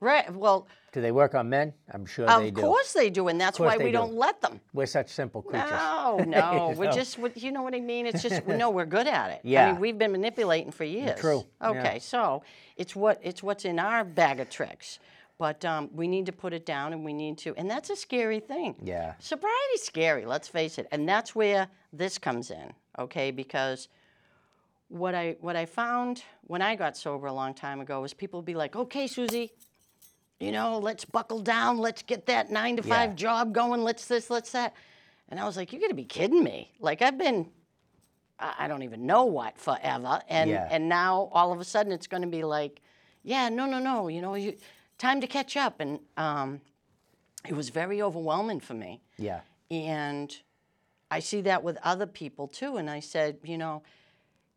[0.00, 0.32] right.
[0.34, 1.72] Well, Do they work on men?
[1.92, 2.60] I'm sure they do.
[2.60, 3.92] Of course they do, and that's why we do.
[3.92, 4.60] don't let them.
[4.72, 5.70] We're such simple creatures.
[5.70, 6.92] No, no, You we're know?
[6.92, 8.06] just, you know what I mean?
[8.06, 9.40] It's just, no, we're good at it.
[9.44, 9.68] Yeah.
[9.68, 11.18] I mean, we've been manipulating for years.
[11.20, 11.68] True, yeah.
[11.70, 12.42] Okay, so
[12.76, 14.98] it's what it's what's in our bag of tricks,
[15.42, 17.96] but um, we need to put it down, and we need to, and that's a
[17.96, 18.76] scary thing.
[18.80, 19.14] Yeah.
[19.18, 20.24] Sobriety's scary.
[20.24, 22.72] Let's face it, and that's where this comes in.
[22.96, 23.88] Okay, because
[24.86, 28.38] what I what I found when I got sober a long time ago was people
[28.38, 29.50] would be like, "Okay, Susie."
[30.38, 31.78] You know, let's buckle down.
[31.78, 33.16] Let's get that nine to five Yeah.
[33.16, 33.82] job going.
[33.82, 34.74] Let's this, let's that.
[35.28, 36.70] And I was like, you got to be kidding me.
[36.78, 37.48] Like, I've been,
[38.38, 40.20] I I don't even know what, forever.
[40.28, 40.68] And, Yeah.
[40.70, 42.80] and now all of a sudden it's going to be like,
[43.24, 44.06] yeah, no, no, no.
[44.08, 44.56] You know, you,
[45.02, 45.80] time to catch up.
[45.80, 46.60] And um,
[47.46, 49.02] it was very overwhelming for me.
[49.18, 49.40] Yeah.
[49.70, 50.34] And
[51.10, 52.76] I see that with other people too.
[52.76, 53.82] And I said, you know,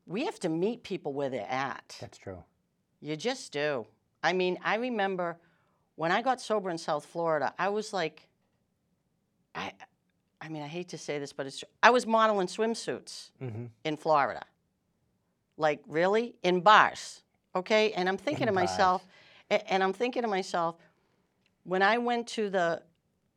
[0.05, 1.97] we have to meet people where they're at.
[1.99, 2.43] That's true.
[3.01, 3.86] You just do.
[4.23, 5.38] I mean, I remember
[5.95, 8.27] when I got sober in South Florida, I was like,
[9.55, 9.71] I,
[10.41, 11.69] I mean, I hate to say this, but it's true.
[11.81, 13.65] I was modeling swimsuits Mm-hmm.
[13.84, 14.43] in Florida.
[15.58, 16.36] Like, really?
[16.43, 17.21] In bars.
[17.55, 17.93] Okay?
[17.93, 19.05] And I'm thinking In to myself, a-
[19.49, 20.75] and I'm thinking to myself,
[21.63, 22.81] when I went to the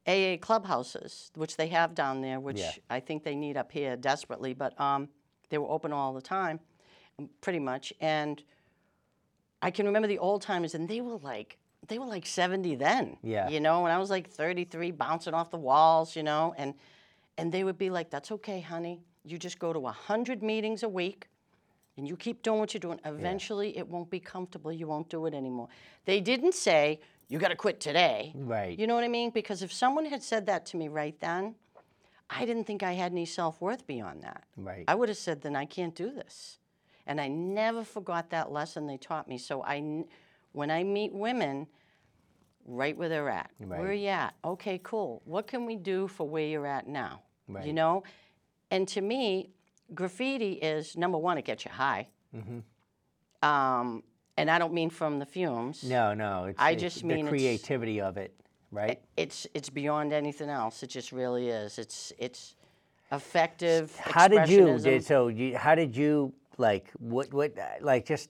[0.06, 2.72] AA clubhouses, which they have down there, which Yeah.
[2.88, 5.08] I think they need up here desperately, but um,
[5.50, 6.60] they were open all the time,
[7.40, 7.92] pretty much.
[8.00, 8.42] And
[9.60, 13.18] I can remember the old timers, and they were like, they were like 70 then.
[13.22, 13.48] Yeah.
[13.48, 16.74] You know, when I was like 33, bouncing off the walls, you know, and
[17.36, 19.00] and they would be like, "That's okay, honey.
[19.24, 21.28] You just go to 100 meetings a week."
[21.98, 23.00] And you keep doing what you're doing.
[23.04, 24.72] Eventually, it won't be comfortable.
[24.72, 25.68] You won't do it anymore.
[26.04, 28.32] They didn't say, you got to quit today.
[28.36, 28.78] Right.
[28.78, 29.30] You know what I mean?
[29.30, 31.56] Because if someone had said that to me right then,
[32.30, 34.44] I didn't think I had any self worth beyond that.
[34.56, 34.84] Right.
[34.86, 36.58] I would have said, then I can't do this.
[37.04, 39.36] And I never forgot that lesson they taught me.
[39.36, 40.04] So I,
[40.52, 41.66] when I meet women,
[42.64, 43.80] right where they're at, right.
[43.80, 44.34] where are you at?
[44.44, 45.20] Okay, cool.
[45.24, 47.22] What can we do for where you're at now?
[47.48, 47.66] Right.
[47.66, 48.04] You know?
[48.70, 49.50] And to me,
[49.94, 52.08] graffiti is number one, it gets you high.
[53.42, 54.02] Um,
[54.36, 55.84] and I don't mean from the fumes.
[55.84, 56.44] No, no.
[56.44, 58.34] It's, I it's just the mean it's- creativity of it,
[58.70, 59.00] right?
[59.16, 60.82] It's it's beyond anything else.
[60.82, 61.78] It just really is.
[61.78, 62.54] It's it's
[63.10, 63.96] effective.
[63.96, 68.28] how did you did so you how did you like what what uh, like just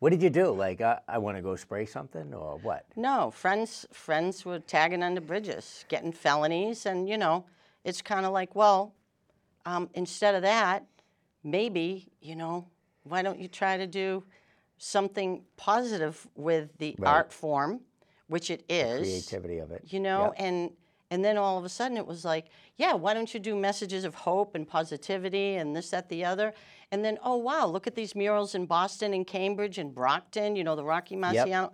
[0.00, 3.30] what did you do like uh, i want to go spray something or what No,
[3.30, 7.44] friends friends were tagging under bridges, getting felonies, and you know,
[7.84, 8.94] it's kind of like, well,
[9.64, 10.84] um, instead of that,
[11.46, 12.66] maybe you know,
[13.04, 14.24] why don't you try to do
[14.78, 17.08] something positive with the Right.
[17.08, 17.80] art form,
[18.26, 18.98] which it is.
[18.98, 20.34] creativity of it you know Yep.
[20.38, 20.70] and
[21.12, 24.04] and then all of a sudden it was like yeah why don't you do messages
[24.04, 26.52] of hope and positivity and this that the other
[26.90, 30.64] and then oh wow look at these murals in boston and cambridge and brockton you
[30.64, 31.70] know the rocky marciano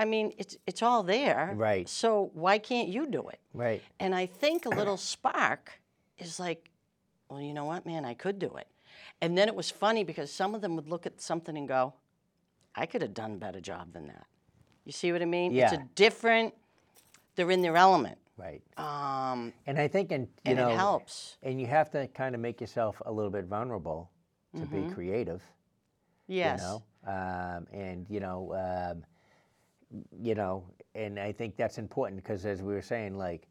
[0.00, 1.88] i mean it's it's all there Right.
[1.88, 5.80] so why can't you do it right and i think a little spark
[6.18, 6.70] is like
[7.30, 8.66] well you know what man i could do it
[9.24, 11.92] and then it was funny because some of them would look at something and go
[12.74, 14.26] i could have done a better job than that
[14.84, 15.64] you see what i mean Yeah.
[15.64, 16.54] it's a different
[17.36, 21.36] they're in their element right um, and i think and you and know it helps.
[21.42, 24.10] and you have to kind of make yourself a little bit vulnerable
[24.58, 25.42] to be creative
[26.26, 26.60] Yes.
[26.60, 26.82] you know
[27.12, 28.40] um, and you know
[28.94, 29.04] um,
[30.20, 33.46] you know and i think that's important because as we were saying like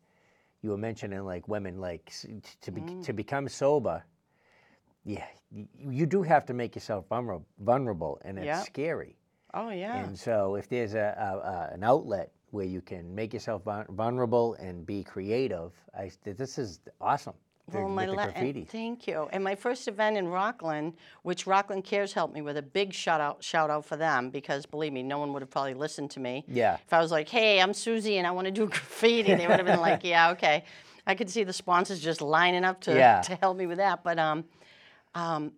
[0.62, 2.12] you were mentioning like women like
[2.62, 3.04] to be, Mm.
[3.06, 4.04] to become sober
[5.06, 5.26] yeah
[5.90, 8.62] you, do have to make yourself vulnerable vulnerable and it's Yeah.
[8.64, 9.16] scary
[9.54, 10.04] Oh yeah.
[10.04, 14.56] and so if there's a, a, a an outlet where you can make yourself vulnerable
[14.56, 17.34] and be creative i this is awesome
[17.72, 19.30] well, my la- and thank you.
[19.32, 23.22] And my first event in Rockland, which Rockland Cares helped me with, a big shout
[23.22, 26.20] out shout out for them because believe me, no one would have probably listened to
[26.20, 26.44] me.
[26.50, 26.76] Yeah.
[26.86, 29.56] If I was like, "Hey, I'm Susie and I want to do graffiti," they would
[29.56, 30.66] have been like, "Yeah, okay."
[31.08, 33.22] I could see the sponsors just lining up to Yeah.
[33.28, 34.04] to help me with that.
[34.04, 34.44] But um,
[35.16, 35.54] um,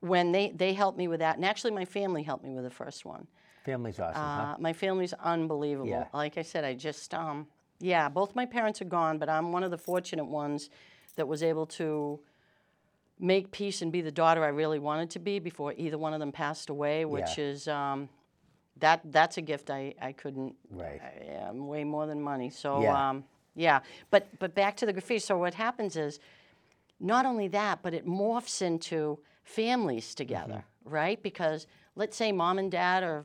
[0.00, 2.70] when they they helped me with that, and actually my family helped me with the
[2.70, 3.26] first one.
[3.64, 4.42] family's awesome huh?
[4.42, 5.88] Uh, my family's unbelievable.
[5.90, 6.06] Yeah.
[6.14, 7.46] Like I said, I just, um,
[7.78, 10.70] yeah, both my parents are gone, but I'm one of the fortunate ones
[11.16, 12.20] that was able to
[13.18, 16.20] make peace and be the daughter I really wanted to be before either one of
[16.20, 17.44] them passed away, which Yeah.
[17.44, 18.08] is, um,
[18.78, 21.00] that, that's a gift I, I couldn't, Right.
[21.02, 22.48] I- yeah, way more than money.
[22.48, 23.10] So, Yeah.
[23.10, 25.18] um, yeah, but, but back to the graffiti.
[25.20, 26.18] So what happens is,
[27.00, 30.94] not only that, but it morphs into families together, Mm-hmm.
[30.94, 31.22] right?
[31.22, 33.24] Because let's say mom and dad are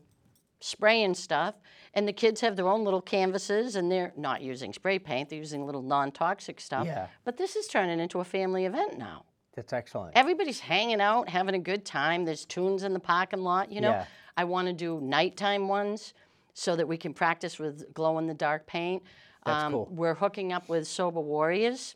[0.59, 1.55] spraying stuff,
[1.93, 5.37] and the kids have their own little canvases, and they're not using spray paint; they're
[5.39, 6.85] using little non-toxic stuff.
[6.87, 7.07] Yeah.
[7.23, 9.25] But this is turning into a family event now.
[9.55, 10.17] That's excellent.
[10.17, 12.25] Everybody's hanging out, having a good time.
[12.25, 13.71] There's tunes in the parking lot.
[13.71, 14.05] You know, Yeah.
[14.35, 16.13] I want to do nighttime ones
[16.53, 19.03] so that we can practice with glow in the dark paint.
[19.45, 19.87] That's cool.
[19.91, 21.95] We're hooking up with Sober Warriors,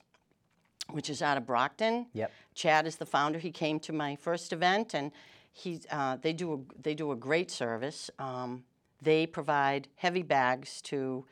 [0.91, 2.07] which is out of Brockton.
[2.13, 2.31] Yep.
[2.55, 3.39] Chad is the founder.
[3.39, 5.11] He came to my first event, and
[5.51, 8.09] he uh, they do a, they do a great service.
[8.19, 8.63] Um,
[9.01, 11.25] they provide heavy bags to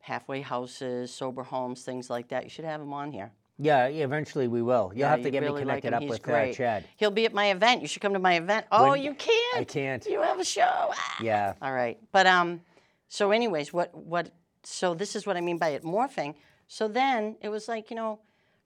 [0.00, 2.44] halfway houses, sober homes, things like that.
[2.44, 3.32] You should have them on here.
[3.58, 4.90] Yeah, yeah, eventually we will.
[4.92, 6.02] You'll Yeah, have to you get really me connected him.
[6.02, 6.52] up with uh.
[6.52, 6.84] Chad.
[6.96, 7.82] He'll be at my event.
[7.82, 8.66] You should come to my event.
[8.72, 9.58] Oh, When- you can't.
[9.60, 10.04] I can't.
[10.06, 10.62] You have a show.
[10.66, 11.16] Ah.
[11.22, 11.54] Yeah.
[11.62, 11.98] All right.
[12.10, 12.62] But um,
[13.08, 14.30] so anyways, what what?
[14.64, 16.34] So this is what I mean by it morphing.
[16.66, 18.18] So then it was like you know,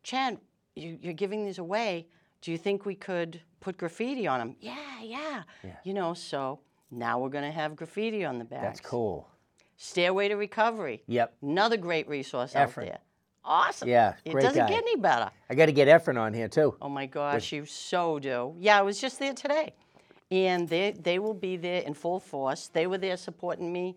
[0.07, 0.38] Chad,
[0.77, 2.07] you, you're giving these away.
[2.40, 4.57] Do you think we could put graffiti on them?
[4.61, 5.42] Yeah, yeah.
[5.83, 6.61] You know, so
[6.92, 8.62] now we're gonna have graffiti on the bags.
[8.62, 9.29] That's cool.
[9.77, 11.03] Stairway to Recovery.
[11.09, 11.35] Yep.
[11.42, 12.61] Another great resource Efren.
[12.61, 12.99] out there.
[13.45, 13.88] Awesome.
[13.88, 14.69] Yeah, It doesn't guy.
[14.69, 15.29] get any better.
[15.51, 16.77] I got to get Efren on here too.
[16.81, 18.55] Oh my gosh, you so do.
[18.61, 19.75] Yeah, I was just there today.
[20.31, 22.69] And they, they will be there in full force.
[22.69, 23.97] They were there supporting me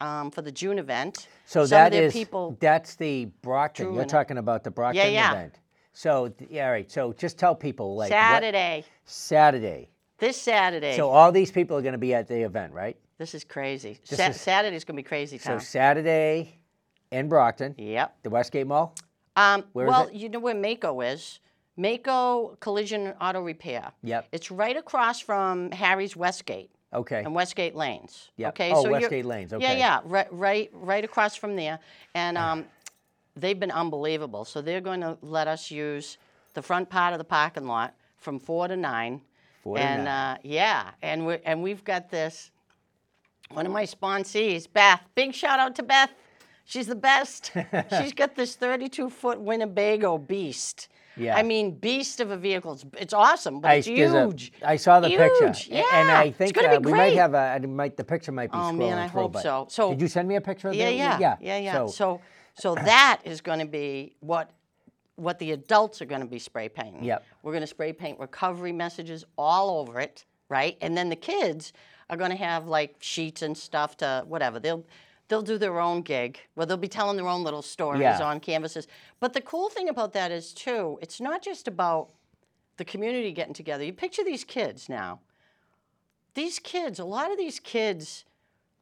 [0.00, 1.28] um, for the June event.
[1.44, 2.56] So Some that is people.
[2.60, 3.94] that's the Brockton.
[3.94, 5.32] You're talking about the Brockton yeah.
[5.32, 5.54] event.
[5.92, 6.90] So yeah, all right.
[6.90, 8.84] So just tell people like what- Saturday.
[9.04, 9.88] Saturday.
[10.18, 10.96] This Saturday.
[10.96, 12.96] So all these people are going to be at the event, right?
[13.18, 13.98] this is crazy.
[14.08, 15.58] This Sa- is- Saturday's going to be crazy So.
[15.58, 16.58] Saturday
[17.10, 18.16] in Brockton, yep.
[18.22, 18.94] the Westgate Mall.
[19.34, 20.14] Um, Where is well, it?
[20.14, 21.40] you know where Maaco is?
[21.78, 23.92] Maaco Collision Auto Repair.
[24.02, 24.28] Yep.
[24.32, 26.70] It's right across from Harry's Westgate.
[26.92, 27.22] Okay.
[27.22, 28.30] and Westgate Lanes.
[28.36, 28.48] Yep.
[28.54, 28.72] Okay.
[28.72, 29.78] Oh, so Westgate Lanes, Yeah, okay.
[29.78, 30.00] yeah.
[30.04, 31.78] Right, right, right across from there,
[32.14, 32.64] and um,
[33.36, 34.44] they've been unbelievable.
[34.44, 36.16] So they're going to let us use
[36.54, 39.20] the front part of the parking lot from four to nine.
[39.62, 40.36] Four to and nine.
[40.36, 42.50] Uh, yeah, and we and we've got this.
[43.50, 45.00] One of my sponsees, Beth.
[45.14, 46.10] Big shout out to Beth.
[46.64, 47.50] She's the best.
[47.98, 50.88] She's got this 32 foot Winnebago beast.
[51.18, 51.36] Yeah.
[51.36, 52.72] I mean, beast of a vehicle.
[52.74, 54.52] It's, it's awesome, but I, it's huge.
[54.64, 57.14] I saw the picture, Huge, a- and yeah, I it's think be uh, we might
[57.14, 57.38] have a.
[57.38, 59.66] I might the picture might be Oh, scrolling man, I through, hope so.
[59.70, 60.96] So- did you send me a picture of Yeah, that?
[60.96, 61.72] yeah, yeah, yeah, yeah.
[61.72, 62.20] So, So,
[62.54, 64.50] so, that is going to be what
[65.16, 67.02] what the adults are going to be spray painting.
[67.04, 67.24] Yep.
[67.42, 70.76] We're going to spray paint recovery messages all over it, right?
[70.80, 71.72] And then the kids
[72.08, 74.60] are going to have like sheets and stuff to whatever.
[74.60, 74.84] They'll
[75.28, 78.22] they'll do their own gig where they'll be telling their own little stories Yeah.
[78.22, 78.86] on canvases.
[79.20, 82.08] But the cool thing about that is too, it's not just about
[82.78, 83.84] the community getting together.
[83.84, 85.20] You picture these kids now.
[86.34, 88.24] These kids, a lot of these kids,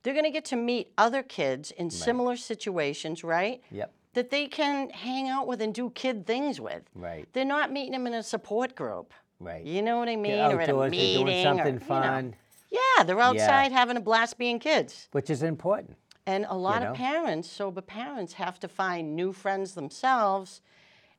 [0.02, 3.62] they're going to get to meet other kids in similar situations, right?
[3.70, 3.92] Yep.
[4.14, 6.82] That they can hang out with and do kid things with.
[6.94, 7.26] Right.
[7.32, 9.12] They're not meeting them in a support group.
[9.40, 9.64] Right.
[9.64, 10.32] You know what I mean?
[10.32, 11.26] They're or at a outdoors, they're meeting.
[11.26, 11.86] doing or, something you know.
[11.86, 12.34] fun,
[12.70, 15.08] Yeah, they're outside having a blast being kids.
[15.12, 15.96] which is important.
[16.26, 16.90] And a lot know?
[16.90, 20.60] of parents, sober parents, have to find new friends themselves.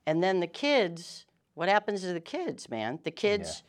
[0.06, 3.00] And then the kids, what happens to the kids, man?
[3.04, 3.64] The kids,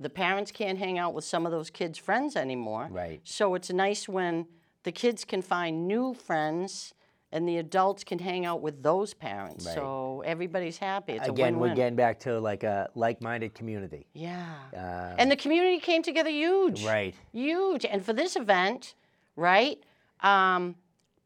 [0.00, 2.88] the parents can't hang out with some of those kids' friends anymore.
[2.90, 3.20] Right.
[3.24, 4.46] So it's nice when
[4.84, 6.94] the kids can find new friends
[7.30, 9.66] and the adults can hang out with those parents.
[9.66, 9.74] Right.
[9.74, 11.14] So everybody's happy.
[11.14, 14.06] It's Again, we're getting back to like a like-minded community.
[14.12, 14.46] Yeah.
[14.72, 16.84] Uh, and the community came together huge.
[16.84, 17.14] Right.
[17.32, 17.84] Huge.
[17.84, 18.94] And for this event,
[19.34, 19.82] right?
[20.24, 20.74] Um,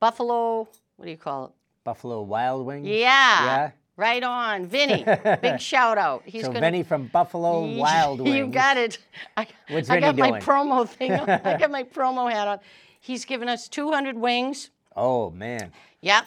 [0.00, 1.50] Buffalo, what do you call it?
[1.84, 2.86] Buffalo Wild Wings.
[2.86, 2.98] Yeah.
[3.44, 3.70] Yeah.
[3.96, 4.66] Right on.
[4.66, 5.04] Vinny.
[5.42, 6.22] Big shout out.
[6.24, 8.36] He's So gonna Benny from Buffalo Wild Wings.
[8.36, 8.98] You got it.
[9.36, 11.28] I, What's I got Vinny my promo thing on.
[11.28, 12.58] I got my promo hat on.
[13.00, 14.70] He's given us 200 wings.
[14.94, 15.72] Oh man.
[16.02, 16.26] Yep.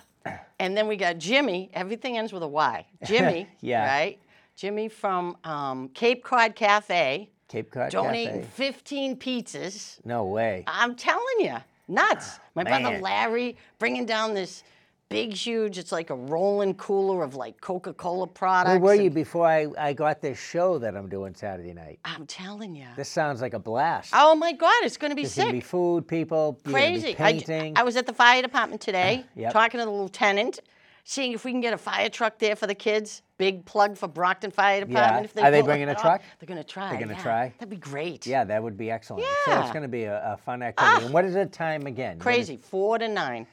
[0.59, 1.69] And then we got Jimmy.
[1.73, 2.85] Everything ends with a Y.
[3.05, 3.47] Jimmy.
[3.61, 3.85] Yeah.
[3.87, 4.19] Right?
[4.55, 8.07] Jimmy from um, Cape Cod Cafe Cape Cod Cafe.
[8.07, 9.97] donating 15 pizzas.
[10.05, 10.63] No way.
[10.67, 12.39] I'm telling you, nuts.
[12.39, 14.63] Ah, my brother Larry bringing down this
[15.09, 18.69] big, huge, it's like a rolling cooler of like Coca Cola products.
[18.69, 21.99] Where were and- you before I, I got this show that I'm doing Saturday night?
[22.05, 22.85] I'm telling you.
[22.95, 24.11] This sounds like a blast.
[24.15, 25.43] Oh my God, it's going to be There's sick.
[25.43, 26.57] gonna be food, people.
[26.65, 27.09] you're gonna be Crazy.
[27.11, 27.73] I, painting.
[27.77, 29.51] I was at the fire department today Yep.
[29.51, 30.61] talking to the lieutenant,
[31.03, 33.21] seeing if we can get a fire truck there for the kids.
[33.37, 35.25] Big plug for Brockton Fire Department.
[35.25, 36.21] If Are they bringing a truck?
[36.39, 36.91] They're going to try.
[36.91, 37.21] They're gonna yeah.
[37.23, 37.53] try?
[37.57, 38.27] That'd be great.
[38.27, 39.23] yeah, that would be excellent.
[39.23, 39.55] Yeah.
[39.55, 41.05] So it's going to be a, a fun activity.
[41.05, 42.17] and what is the time again?
[42.19, 42.57] What is- Crazy.
[42.57, 43.47] Four to nine.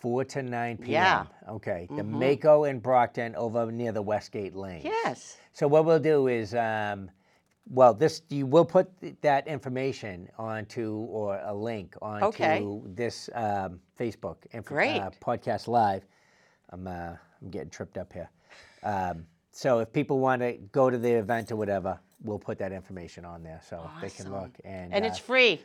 [0.00, 0.90] 4 to 9 p.m.
[0.90, 1.18] Yeah.
[1.18, 1.50] Mm-hmm.
[1.56, 1.86] Okay.
[1.90, 4.80] The Maaco in Brockton over near the Westgate Lane.
[4.82, 5.36] Yes.
[5.52, 7.10] So what we'll do is, um,
[7.68, 8.88] well, this you will put
[9.20, 12.66] that information onto or a link onto Okay.
[12.86, 15.00] this um, Facebook inf- Great.
[15.00, 16.06] Uh, podcast live.
[16.70, 18.30] I'm uh, I'm getting tripped up here.
[18.82, 22.72] Um, so if people want to go to the event or whatever, we'll put that
[22.72, 25.60] information on there so they can look and And uh, it's free.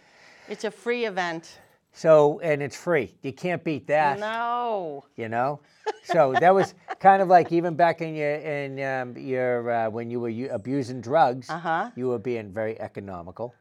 [0.49, 1.59] It's a free event.
[1.93, 3.15] So, and it's free.
[3.21, 4.19] You can't beat that.
[4.19, 5.05] No.
[5.15, 5.61] You know.
[6.03, 10.09] So that was kind of like even back in your in um, your uh, when
[10.09, 11.91] you were u- abusing drugs, Uh-huh.
[11.95, 13.53] you were being very economical.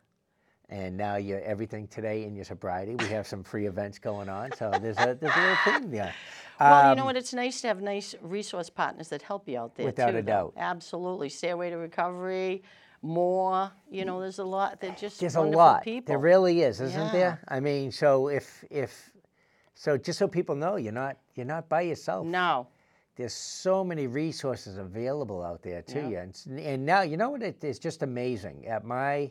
[0.71, 2.97] And now you're everything today in your sobriety.
[2.97, 6.15] We have some free events going on, so there's a there's a little thing there.
[6.61, 7.17] Well, you know Um, what?
[7.17, 9.87] It's nice to have nice resource partners that help you out there.
[9.87, 10.27] Without too, a though.
[10.33, 10.55] doubt.
[10.57, 11.29] Absolutely.
[11.29, 12.63] Stairway to Recovery,
[13.03, 13.71] more.
[13.91, 14.81] You know, there's a lot.
[14.81, 15.83] They're just There's a wonderful lot.
[15.83, 16.13] people.
[16.13, 17.13] There really is, isn't Yeah.
[17.13, 17.41] there?
[17.49, 19.11] I mean, so if if
[19.75, 22.27] so, just so people know, you're not you're not by yourself.
[22.27, 22.69] no.
[23.17, 26.09] There's so many resources available out there to Yeah.
[26.09, 27.45] you, and, s- and now you know what?
[27.45, 28.67] It is just amazing.
[28.67, 29.31] At my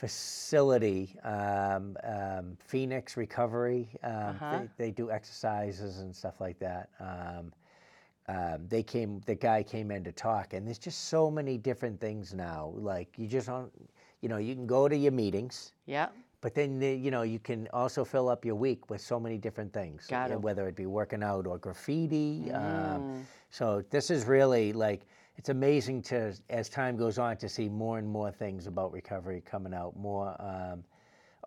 [0.00, 4.58] facility, um, um, Phoenix Recovery, um, Uh-huh.
[4.78, 6.88] they, they do exercises and stuff like that.
[7.00, 7.52] Um,
[8.28, 12.00] um, they came, the guy came in to talk, and there's just so many different
[12.00, 12.72] things now.
[12.76, 13.70] Like you just don't,
[14.22, 16.08] you know, you can go to your meetings, Yeah.
[16.40, 19.36] but then the, you know you can also fill up your week with so many
[19.38, 20.40] different things, Got it.
[20.40, 22.50] whether it be working out or graffiti.
[22.52, 23.24] Um, Mm.
[23.50, 25.02] so this is really like
[25.36, 29.40] it's amazing to as time goes on to see more and more things about recovery
[29.44, 30.84] coming out, more um,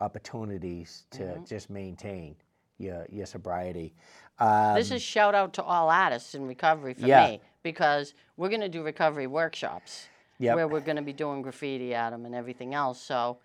[0.02, 1.44] opportunities to Mm-hmm.
[1.46, 2.36] just maintain
[2.80, 3.94] your your sobriety.
[4.40, 7.28] Um, This is shout out to all artists in recovery for Yeah.
[7.28, 10.56] me because we're going to do recovery workshops Yep.
[10.56, 13.00] where we're going to be doing graffiti at them and everything else.
[13.00, 13.38] So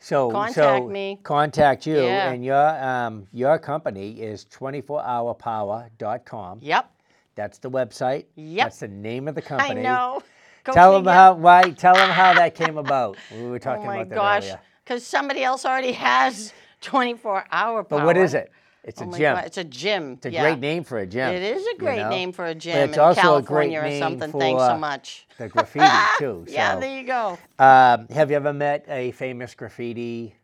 [0.00, 1.20] So Contact so me.
[1.22, 2.32] Contact you, Yeah.
[2.32, 6.58] and your um, your company is 24hourpower.com.
[6.60, 6.90] yep,
[7.34, 8.26] That's the website.
[8.36, 8.64] Yep.
[8.66, 9.80] That's the name of the company.
[9.80, 10.22] I know.
[10.64, 11.70] Go Tell them how why.
[11.70, 13.16] Tell them how that came about.
[13.34, 14.14] We were Oh talking my about that.
[14.14, 14.60] Oh, gosh, earlier.
[14.84, 17.98] because somebody else already has 24 hour power.
[17.98, 18.52] But what is it?
[18.84, 19.34] It's Oh a gym.
[19.36, 20.12] God, It's a gym.
[20.14, 20.42] It's a yeah.
[20.42, 21.32] great name for a gym.
[21.32, 22.08] It is a you great know?
[22.10, 24.30] name for a But gym it's in also a great California or something.
[24.32, 25.26] for Thanks so much.
[25.38, 25.86] the graffiti
[26.18, 26.44] too.
[26.48, 27.38] Yeah, there you go.
[27.58, 30.34] um, have you ever met a famous graffiti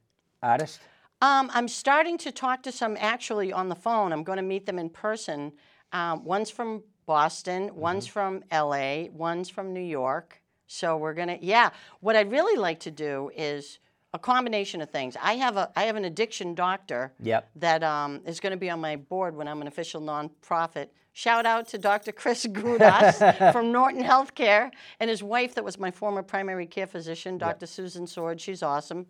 [0.42, 0.80] artist?
[1.20, 4.12] Um, I'm starting to talk to some actually on the phone.
[4.12, 5.52] I'm going to meet them in person.
[5.92, 10.40] Um, one's from Boston, one's from LA, one's from New York.
[10.66, 11.70] So we're gonna, yeah.
[12.00, 13.78] What I'd really like to do is
[14.12, 15.16] a combination of things.
[15.22, 17.50] I have a, I have an addiction doctor Yep.
[17.56, 20.88] that um, is going to be on my board when I'm an official nonprofit.
[21.12, 22.12] Shout out to Dr.
[22.12, 24.70] Chris Grudas from Norton Healthcare
[25.00, 27.66] and his wife, that was my former primary care physician, Dr.
[27.66, 28.40] Susan Sword.
[28.40, 29.06] She's awesome.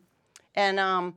[0.55, 1.15] And um,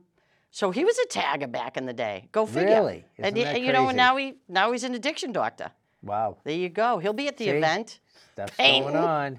[0.52, 2.28] so he was a tagger back in the day.
[2.30, 2.68] Go figure.
[2.76, 3.04] Really?
[3.18, 3.96] Isn't he- that you know, crazy?
[3.96, 5.72] now he now he's an addiction doctor.
[6.02, 6.36] Wow.
[6.44, 6.98] There you go.
[6.98, 7.50] He'll be at the See?
[7.50, 7.98] event
[8.34, 8.82] Stuff's Bang.
[8.82, 9.38] going on.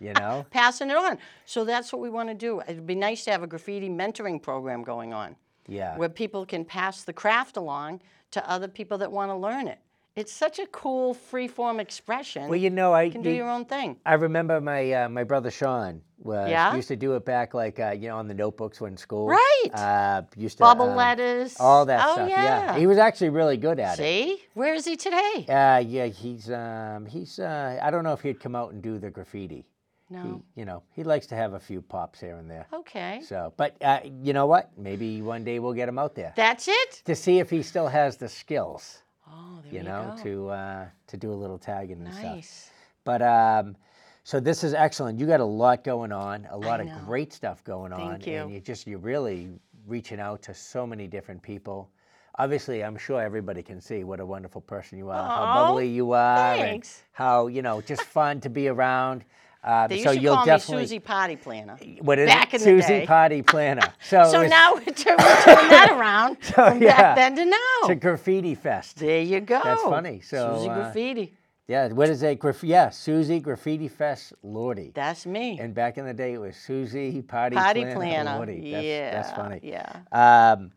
[0.00, 0.44] You know.
[0.50, 1.18] passing it on.
[1.46, 2.60] So that's what we want to do.
[2.60, 5.36] It'd be nice to have a graffiti mentoring program going on.
[5.66, 5.96] Yeah.
[5.96, 9.78] where people can pass the craft along to other people that want to learn it.
[10.16, 12.48] It's such a cool free form expression.
[12.48, 13.96] Well, you know, I you can do you- your own thing.
[14.06, 16.74] I remember my uh, my brother Sean was Yeah?
[16.76, 19.26] used to do it back like uh, you know on the notebooks when school.
[19.26, 19.70] Right.
[19.74, 21.56] Uh, used to Bubble um, letters.
[21.58, 22.28] all that oh, stuff.
[22.28, 22.78] Yeah.
[22.78, 24.02] He was actually really good at it.
[24.02, 24.42] See?
[24.54, 25.46] Where is he today?
[25.48, 28.98] Uh, yeah, he's um, he's uh, I don't know if he'd come out and do
[28.98, 29.66] the graffiti.
[30.10, 30.42] No.
[30.54, 32.66] He, you know, he likes to have a few pops here and there.
[32.72, 33.20] Okay.
[33.26, 34.70] So, but uh, you know what?
[34.78, 37.02] Maybe one day we'll get him out there That's it?
[37.06, 38.98] to see if he still has the skills.
[39.36, 40.22] Oh, there You you, know, go.
[40.22, 42.24] to uh, to do a little tagging and stuff.
[42.24, 42.70] nice.
[43.04, 43.76] But um,
[44.22, 45.18] so this is excellent.
[45.18, 48.34] You got a lot going on, a lot of great stuff going on, Thank you.
[48.42, 49.48] and you just you're really
[49.86, 51.90] reaching out to so many different people.
[52.38, 56.12] Obviously, I'm sure everybody can see what a wonderful person you are, how bubbly you
[56.12, 56.98] are, thanks.
[56.98, 59.24] and how you know just fun to be around.
[59.66, 61.76] Um, They used so to you'll call definitely me Susie Potty Planner.
[62.00, 62.60] what is back it?
[62.60, 63.06] in the Susie day.
[63.06, 63.92] Potty Planner.
[64.02, 67.14] So, So now we're turn- that around from yeah.
[67.14, 67.88] back then to now.
[67.88, 68.98] to Graffiti Fest.
[68.98, 69.60] there you go.
[69.64, 70.20] That's funny.
[70.20, 71.34] So, Susie uh, Graffiti.
[71.66, 72.38] Yeah, what is it?
[72.38, 74.92] Graf- yeah, Susie Graffiti Fest Lordy.
[74.94, 75.58] That's me.
[75.58, 77.94] And back in the day, it was Susie Potty, Potty Planner.
[77.96, 78.36] Planner.
[78.36, 78.70] Lordy.
[78.70, 79.10] That's, yeah.
[79.22, 79.60] that's funny.
[79.62, 80.00] Yeah.
[80.12, 80.72] Um,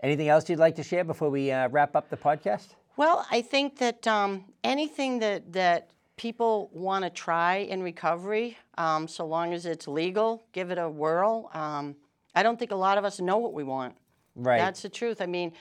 [0.00, 2.68] anything else you'd like to share before we uh, wrap up the podcast?
[2.96, 5.90] Well, I think that um, anything that that
[6.22, 10.88] people want to try in recovery, um, so long as it's legal, give it a
[10.88, 11.50] whirl.
[11.52, 11.96] Um,
[12.32, 13.96] I don't think a lot of us know what we want.
[14.36, 14.58] Right.
[14.58, 15.20] That's the truth.
[15.20, 15.52] I mean,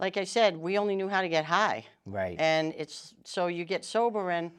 [0.00, 2.36] like I said, we only knew how to get high, right.
[2.40, 4.30] and it's so you get sober.
[4.30, 4.50] And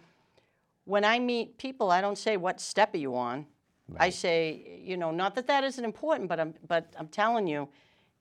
[0.86, 3.45] when I meet people, I don't say what step are you on.
[3.97, 7.67] I say, you know, not that that isn't important, but I'm but I'm telling you,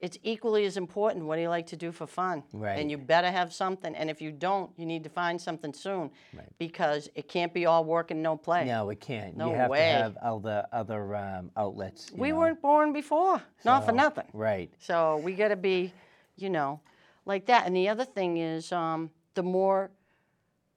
[0.01, 1.24] it's equally as important.
[1.24, 2.44] What do you like to do for fun?
[2.53, 2.78] Right.
[2.78, 3.94] And you better have something.
[3.96, 6.11] And if you don't, you need to find something soon,
[6.59, 8.64] because it can't be all work and no play.
[8.64, 9.36] no, it can't.
[9.36, 9.78] No you have way.
[9.78, 12.11] to have other other um, outlets.
[12.12, 12.36] you we know.
[12.36, 14.26] weren't born before, not for nothing.
[14.32, 14.72] Right.
[14.78, 15.92] So we got to be,
[16.36, 16.80] you know,
[17.26, 17.66] like that.
[17.66, 19.90] And the other thing is, um, the more,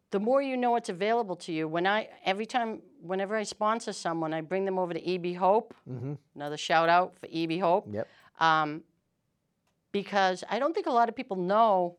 [0.09, 1.67] the more you know it's available to you.
[1.67, 5.75] When I every time, whenever I sponsor someone, I bring them over to EB Hope.
[5.87, 6.13] Mm-hmm.
[6.33, 7.87] Another shout out for EB Hope.
[7.91, 8.07] Yep.
[8.39, 8.83] Um,
[9.91, 11.97] because I don't think a lot of people know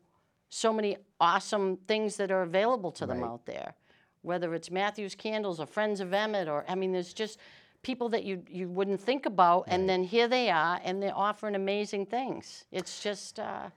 [0.49, 3.29] so many awesome things that are available to them Right.
[3.29, 3.75] out there.
[4.23, 7.39] Whether it's Matthews Candles or Friends of Emmett, or I mean, there's just
[7.83, 11.55] people that you you wouldn't think about, and then here they are, and they're offering
[11.55, 12.65] amazing things.
[12.71, 13.39] It's just.
[13.39, 13.71] Uh,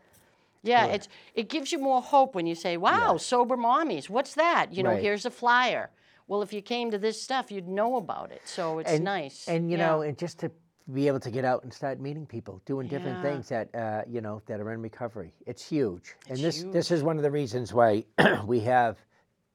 [0.64, 4.74] yeah, it's it gives you more hope when you say, "Wow, sober mommies, what's that?"
[4.74, 5.02] You know, Right.
[5.02, 5.92] here's a flyer.
[6.28, 8.42] Well, if you came to this stuff, you'd know about it.
[8.46, 9.48] So it's and, nice.
[9.48, 9.88] And you Yeah.
[9.88, 10.52] know, and just to
[10.94, 13.22] be able to get out and start meeting people, doing different Yeah.
[13.32, 15.34] things that uh, you know that are in recovery.
[15.46, 16.16] It's huge.
[16.30, 18.06] and It's this this is one of the reasons why
[18.46, 18.98] we have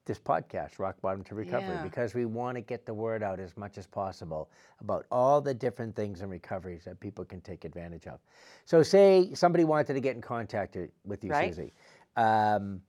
[0.06, 1.82] this podcast, Rock Bottom to Recovery, Yeah.
[1.84, 4.50] because we want to get the word out as much as possible
[4.80, 8.18] about all the different things in recoveries that people can take advantage of.
[8.64, 11.54] So, say somebody wanted to get in contact with you, Right.
[11.54, 11.72] Susie.
[12.16, 12.82] Um,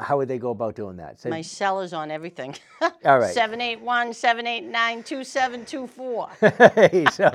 [0.00, 1.20] how would they go about doing that?
[1.20, 2.54] Say- My cell is on everything.
[3.04, 3.32] All right.
[3.34, 6.28] 781 789 2724.
[6.90, 7.30] hey, so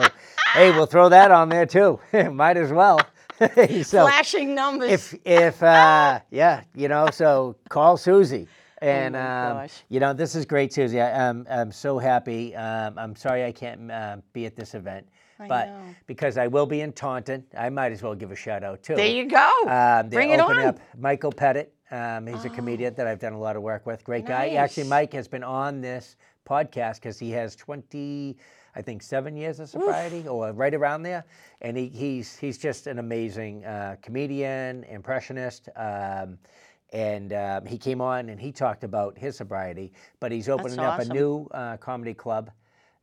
[0.54, 2.00] hey, we'll throw that on there too.
[2.32, 3.00] Might as well.
[3.40, 4.92] so Flashing numbers.
[4.92, 8.48] if if uh, yeah, you know, so call Susie.
[8.82, 9.84] And Oh my um, gosh.
[9.90, 11.00] you know, this is great, Susie.
[11.02, 12.54] I, I'm I'm so happy.
[12.56, 15.08] Um, I'm sorry I can't uh, be at this event,
[15.40, 15.80] I but know.
[16.06, 18.96] because I will be in Taunton, I might as well give a shout out too.
[18.96, 19.38] there you go.
[19.64, 20.68] Um, they're Bring it opening on.
[20.68, 21.74] Up Michael Pettit.
[21.94, 24.04] Um, he's a comedian that I've done a lot of work with.
[24.04, 24.50] Great guy.
[24.56, 28.36] Actually, Mike has been on this podcast because he has 20,
[28.76, 31.24] I think, seven years of sobriety or right around there.
[31.62, 35.70] And he, he's he's just an amazing uh, comedian, impressionist.
[35.76, 36.40] Um,
[36.92, 41.00] and um, he came on and he talked about his sobriety, but he's opening up
[41.00, 41.12] awesome.
[41.12, 42.50] a new uh, comedy club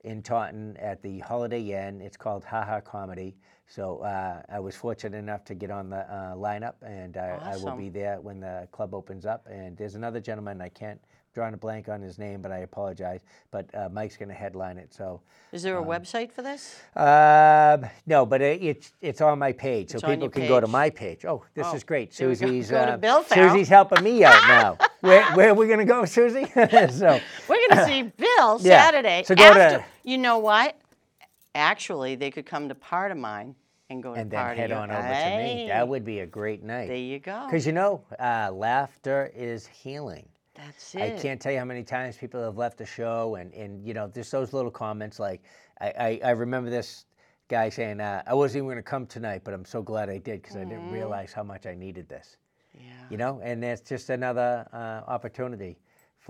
[0.03, 2.01] in Taunton at the Holiday Inn.
[2.01, 3.37] It's called Ha Ha Comedy.
[3.71, 7.57] So uh, I was fortunate enough to get on the uh, lineup, and I, I
[7.57, 9.47] will be there when the club opens up.
[9.49, 11.01] And there's another gentleman I can't
[11.33, 13.21] drawing a blank on his name, but I apologize.
[13.53, 14.93] But uh, Mike's going to headline it.
[14.93, 15.21] So
[15.53, 16.81] Is there a website for this?
[16.97, 20.59] um, no, but it, it's it's on my page, so It's on people can go
[20.59, 21.25] to my page.
[21.25, 22.11] Oh, this Oh, is great.
[22.19, 22.35] we go.
[22.35, 24.79] Susie's Go uh, Susie's helping me out now.
[25.01, 26.47] where where are we going to go, Susie?
[26.91, 28.83] so We're going to see Bill Yeah.
[28.85, 29.23] Saturday.
[29.25, 30.77] So go to- after, You know what?
[31.55, 33.55] Actually, they could come to part of mine
[33.89, 35.17] and go and to then part head of on your- over to me.
[35.17, 36.89] Hey, That would be a great night.
[36.89, 37.47] There you go.
[37.47, 40.29] Because you know, uh, laughter is healing.
[40.55, 41.01] That's it.
[41.03, 43.95] I can't tell you how many times people have left the show, and, and you
[43.95, 45.19] know, just those little comments.
[45.19, 45.43] Like,
[45.81, 47.07] I, I, I remember this
[47.49, 50.19] guy saying, uh, "I wasn't even going to come tonight, but I'm so glad I
[50.19, 52.37] did because I didn't realize how much I needed this."
[52.75, 52.83] Yeah.
[53.11, 55.79] You know, and it's just another uh, opportunity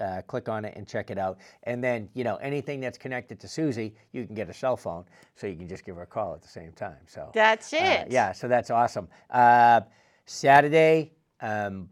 [0.00, 3.38] uh, click on it and check it out and then you know anything that's connected
[3.40, 6.06] to susie you can get a cell phone so you can just give her a
[6.06, 8.10] call at the same time so That's uh, it.
[8.10, 9.80] yeah so that's awesome uh,
[10.26, 11.88] saturday um,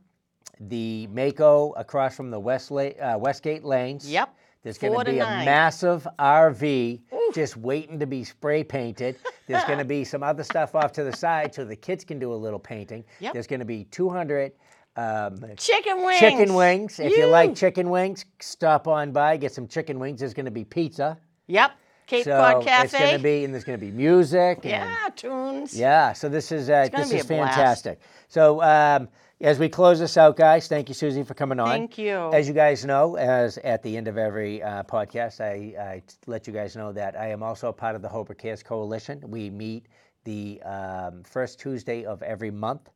[0.60, 4.34] the Maaco across from the West uh, westgate lanes Yep.
[4.62, 5.44] there's going Four to to be a nine.
[5.44, 7.00] massive RV
[7.34, 9.16] just waiting to be spray painted.
[9.48, 12.18] There's going to be some other stuff off to the side so the kids can
[12.20, 13.04] do a little painting.
[13.18, 13.32] Yep.
[13.32, 14.52] There's going to be 200
[14.96, 16.20] um, Chicken wings.
[16.20, 17.00] chicken wings.
[17.00, 20.20] If you like chicken wings, stop on by, get some chicken wings.
[20.20, 21.18] There's going to be pizza.
[21.48, 21.72] Yep.
[22.06, 22.84] Cape so Cod Cafe.
[22.84, 24.58] it's going to be, and there's going to be music.
[24.62, 25.76] And, yeah, tunes.
[25.76, 27.28] yeah, so this is uh, this is a blast.
[27.28, 28.00] fantastic.
[28.28, 29.08] So um,
[29.40, 31.68] as we close this out, guys, thank you, Susie, for coming on.
[31.68, 32.30] Thank you.
[32.32, 36.52] As you guys know, as at the end of every uh, podcast, I let you
[36.52, 39.22] guys know that I am also a part of the Hope Cares Coalition.
[39.26, 39.86] We meet
[40.24, 42.90] the um, first Tuesday of every month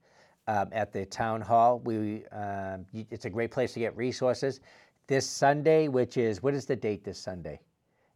[0.49, 1.81] um, at the town hall.
[1.85, 4.61] We um, y- it's a great place to get resources.
[5.07, 7.61] This Sunday, which is what is the date this Sunday?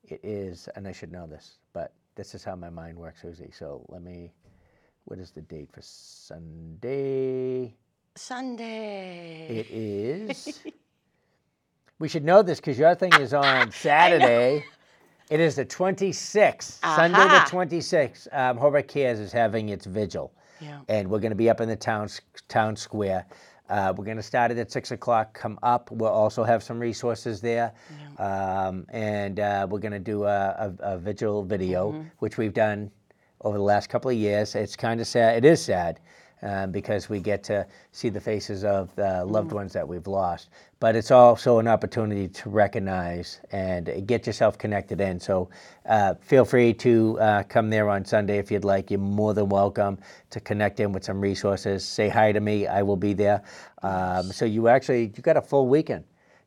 [0.09, 3.53] It is, and I should know this, but this is how my mind works, Susie.
[3.57, 4.33] So let me.
[5.07, 7.75] What is the date for Sunday?
[8.17, 9.49] Sunday.
[9.49, 10.61] It is.
[11.99, 14.63] we should know this because your thing is on Saturday.
[15.31, 16.63] It is the 26th,
[16.95, 17.49] Sunday the Aha.
[17.51, 18.29] 26th.
[18.33, 20.33] Um, Hobart Cares is having its vigil.
[20.63, 20.81] Yeah.
[20.89, 22.09] And we're going to be up in the town,
[22.49, 23.27] town square.
[23.69, 25.33] Uh, we're going to start it at 6 o'clock.
[25.35, 25.91] Come up.
[25.91, 27.73] We'll also have some resources there.
[28.19, 32.09] Um, and uh, we're going to do a, a, a vigil video, Mm-hmm.
[32.19, 32.91] which we've done
[33.41, 34.55] over the last couple of years.
[34.55, 35.37] It's kind of sad.
[35.39, 36.01] It is sad
[36.43, 39.57] um, because we get to see the faces of the loved Mm-hmm.
[39.57, 40.49] ones that we've lost.
[40.81, 45.21] But it's also an opportunity to recognize and get yourself connected in.
[45.21, 45.49] So
[45.87, 48.91] uh, feel free to uh, come there on Sunday if you'd like.
[48.91, 49.99] You're more than welcome
[50.31, 51.85] to connect in with some resources.
[51.85, 52.67] Say hi to me.
[52.67, 53.43] I will be there.
[53.83, 56.05] Um, so you actually you got a full weekend.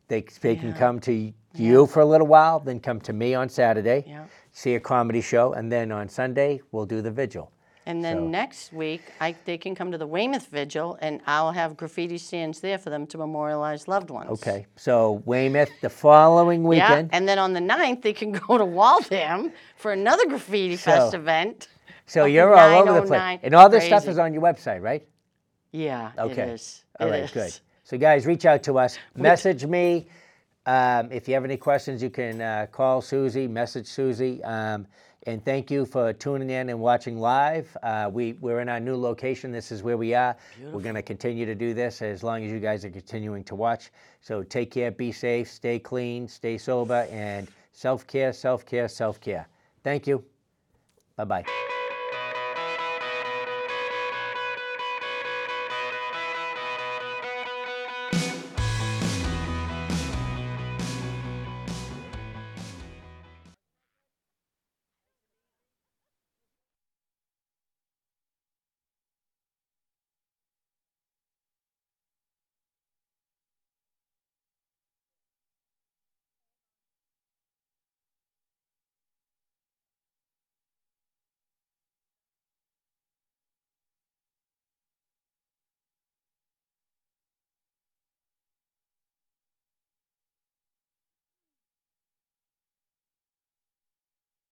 [0.07, 3.49] They, they can come to you for a little while, then come to me on
[3.49, 4.25] Saturday, Yeah.
[4.51, 7.51] see a comedy show, and then on Sunday we'll do the vigil.
[7.87, 11.51] And then So- next week, I, they can come to the Weymouth Vigil, and I'll
[11.51, 14.29] have graffiti stands there for them to memorialize loved ones.
[14.31, 17.09] Okay, so Weymouth the following Yeah, weekend.
[17.13, 21.17] and then on the 9th, they can go to Waltham for another graffiti fest So-
[21.17, 21.67] event.
[22.07, 23.07] So Oh, you're all over the 909.
[23.07, 24.11] place, and all this stuff Crazy.
[24.11, 25.07] is on your website, right?
[25.71, 26.41] Yeah, Okay.
[26.43, 26.83] it is.
[26.99, 27.31] All It right, is.
[27.31, 27.59] good.
[27.83, 28.97] So, guys, reach out to us.
[29.15, 30.07] Message me.
[30.65, 34.43] Um, if you have any questions, you can uh, call Susie, message Susie.
[34.43, 34.87] Um,
[35.25, 37.75] and thank you for tuning in and watching live.
[37.81, 39.51] Uh, we, we're in our new location.
[39.51, 40.35] This is where we are.
[40.71, 43.55] We're going to continue to do this as long as you guys are continuing to
[43.55, 43.91] watch.
[44.21, 49.19] So, take care, be safe, stay clean, stay sober, and self care, self care, self
[49.19, 49.47] care.
[49.83, 50.23] Thank you.
[51.15, 51.74] Bye bye.